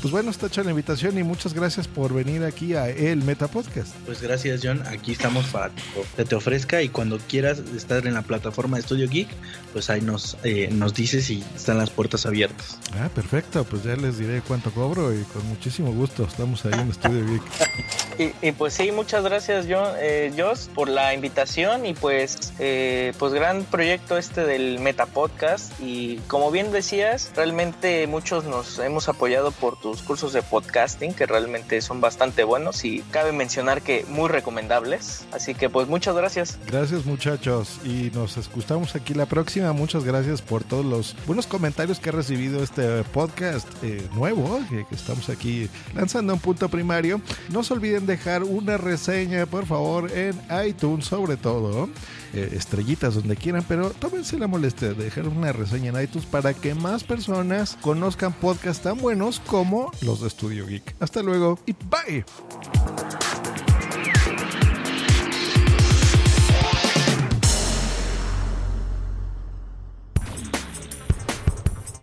Pues 0.00 0.12
bueno, 0.12 0.30
está 0.30 0.46
hecha 0.46 0.62
la 0.62 0.70
invitación 0.70 1.18
y 1.18 1.22
muchas 1.22 1.54
gracias 1.54 1.88
por 1.88 2.12
venir 2.12 2.44
aquí 2.44 2.74
a 2.74 2.88
El 2.88 3.22
Meta 3.22 3.48
Podcast. 3.48 3.94
Pues 4.06 4.20
gracias, 4.20 4.60
John. 4.62 4.82
Aquí 4.86 5.12
estamos 5.12 5.46
para 5.46 5.70
que 6.16 6.24
te 6.24 6.34
ofrezca 6.34 6.82
y 6.82 6.88
cuando 6.88 7.18
quieras 7.18 7.62
estar 7.76 8.06
en 8.06 8.14
la 8.14 8.22
plataforma 8.22 8.76
de 8.76 8.82
Studio 8.82 9.08
Geek, 9.08 9.28
pues 9.72 9.90
ahí 9.90 10.00
nos, 10.00 10.36
eh, 10.44 10.68
nos 10.72 10.94
dices 10.94 11.28
y 11.30 11.44
están 11.54 11.78
las 11.78 11.90
puertas 11.90 12.26
abiertas. 12.26 12.78
Ah, 12.94 13.08
perfecto. 13.14 13.64
Pues 13.64 13.82
ya 13.84 13.96
les 13.96 14.18
diré 14.18 14.42
cuánto 14.42 14.70
cobro 14.70 15.12
y 15.12 15.22
con 15.24 15.46
muchísimo 15.48 15.92
gusto 15.92 16.24
estamos 16.24 16.64
ahí 16.64 16.72
en 16.78 16.92
Studio 16.92 17.26
Geek. 17.26 17.42
Y, 18.16 18.30
y, 18.46 18.52
pues 18.52 18.74
sí, 18.74 18.92
muchas 18.92 19.24
gracias, 19.24 19.66
John, 19.68 19.88
eh, 19.98 20.30
por 20.74 20.88
la 20.88 21.14
invitación 21.14 21.84
y 21.86 21.94
pues, 21.94 22.52
eh, 22.58 23.12
pues 23.18 23.32
gran 23.32 23.64
proyecto 23.64 24.16
este 24.16 24.44
del 24.44 24.78
Meta 24.78 25.06
Podcast. 25.06 25.72
Y 25.80 26.18
como 26.28 26.50
bien 26.50 26.70
decías, 26.70 27.32
realmente 27.34 28.06
muchos 28.06 28.44
nos 28.44 28.78
hemos 28.78 29.08
apoyado 29.34 29.50
por 29.52 29.76
tus 29.76 30.02
cursos 30.02 30.32
de 30.32 30.42
podcasting, 30.42 31.12
que 31.12 31.26
realmente 31.26 31.80
son 31.80 32.00
bastante 32.00 32.44
buenos 32.44 32.84
y 32.84 33.00
cabe 33.10 33.32
mencionar 33.32 33.82
que 33.82 34.04
muy 34.08 34.28
recomendables. 34.28 35.26
Así 35.32 35.54
que 35.54 35.68
pues 35.68 35.88
muchas 35.88 36.14
gracias. 36.14 36.58
Gracias 36.66 37.04
muchachos 37.04 37.80
y 37.84 38.10
nos 38.14 38.36
escuchamos 38.36 38.94
aquí 38.94 39.12
la 39.12 39.26
próxima. 39.26 39.72
Muchas 39.72 40.04
gracias 40.04 40.40
por 40.40 40.62
todos 40.62 40.84
los 40.84 41.16
buenos 41.26 41.46
comentarios 41.48 41.98
que 41.98 42.10
ha 42.10 42.12
recibido 42.12 42.62
este 42.62 43.02
podcast 43.04 43.66
eh, 43.82 44.06
nuevo 44.14 44.60
que, 44.70 44.84
que 44.86 44.94
estamos 44.94 45.28
aquí 45.28 45.68
lanzando 45.94 46.34
un 46.34 46.40
punto 46.40 46.68
primario. 46.68 47.20
No 47.48 47.64
se 47.64 47.74
olviden 47.74 48.06
dejar 48.06 48.44
una 48.44 48.76
reseña, 48.76 49.46
por 49.46 49.66
favor, 49.66 50.12
en 50.12 50.40
iTunes, 50.64 51.06
sobre 51.06 51.36
todo. 51.36 51.88
Eh, 52.34 52.56
estrellitas 52.56 53.14
donde 53.14 53.36
quieran, 53.36 53.64
pero 53.68 53.90
tómense 53.90 54.36
la 54.40 54.48
molestia 54.48 54.88
de 54.88 55.04
dejar 55.04 55.28
una 55.28 55.52
reseña 55.52 55.90
en 55.90 56.02
iTunes 56.02 56.26
para 56.26 56.52
que 56.52 56.74
más 56.74 57.04
personas 57.04 57.78
conozcan 57.80 58.32
podcasts 58.32 58.82
tan 58.82 58.98
buenos 58.98 59.38
como 59.38 59.92
los 60.00 60.20
de 60.20 60.30
Studio 60.30 60.66
Geek. 60.66 60.96
Hasta 60.98 61.22
luego 61.22 61.60
y 61.64 61.74
bye. 61.74 62.24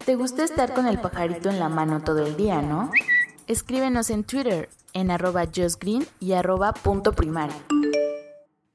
¿Te 0.05 0.15
gusta 0.15 0.45
estar 0.45 0.73
con 0.73 0.87
el 0.87 0.99
pajarito 0.99 1.49
en 1.49 1.59
la 1.59 1.67
mano 1.67 2.03
todo 2.03 2.25
el 2.25 2.37
día, 2.37 2.61
no? 2.61 2.89
Escríbenos 3.47 4.09
en 4.09 4.23
Twitter 4.23 4.69
en 4.93 5.11
arroba 5.11 5.45
justgreen 5.53 6.07
y 6.21 6.31
arroba 6.33 6.71
punto 6.71 7.11
primario. 7.11 7.55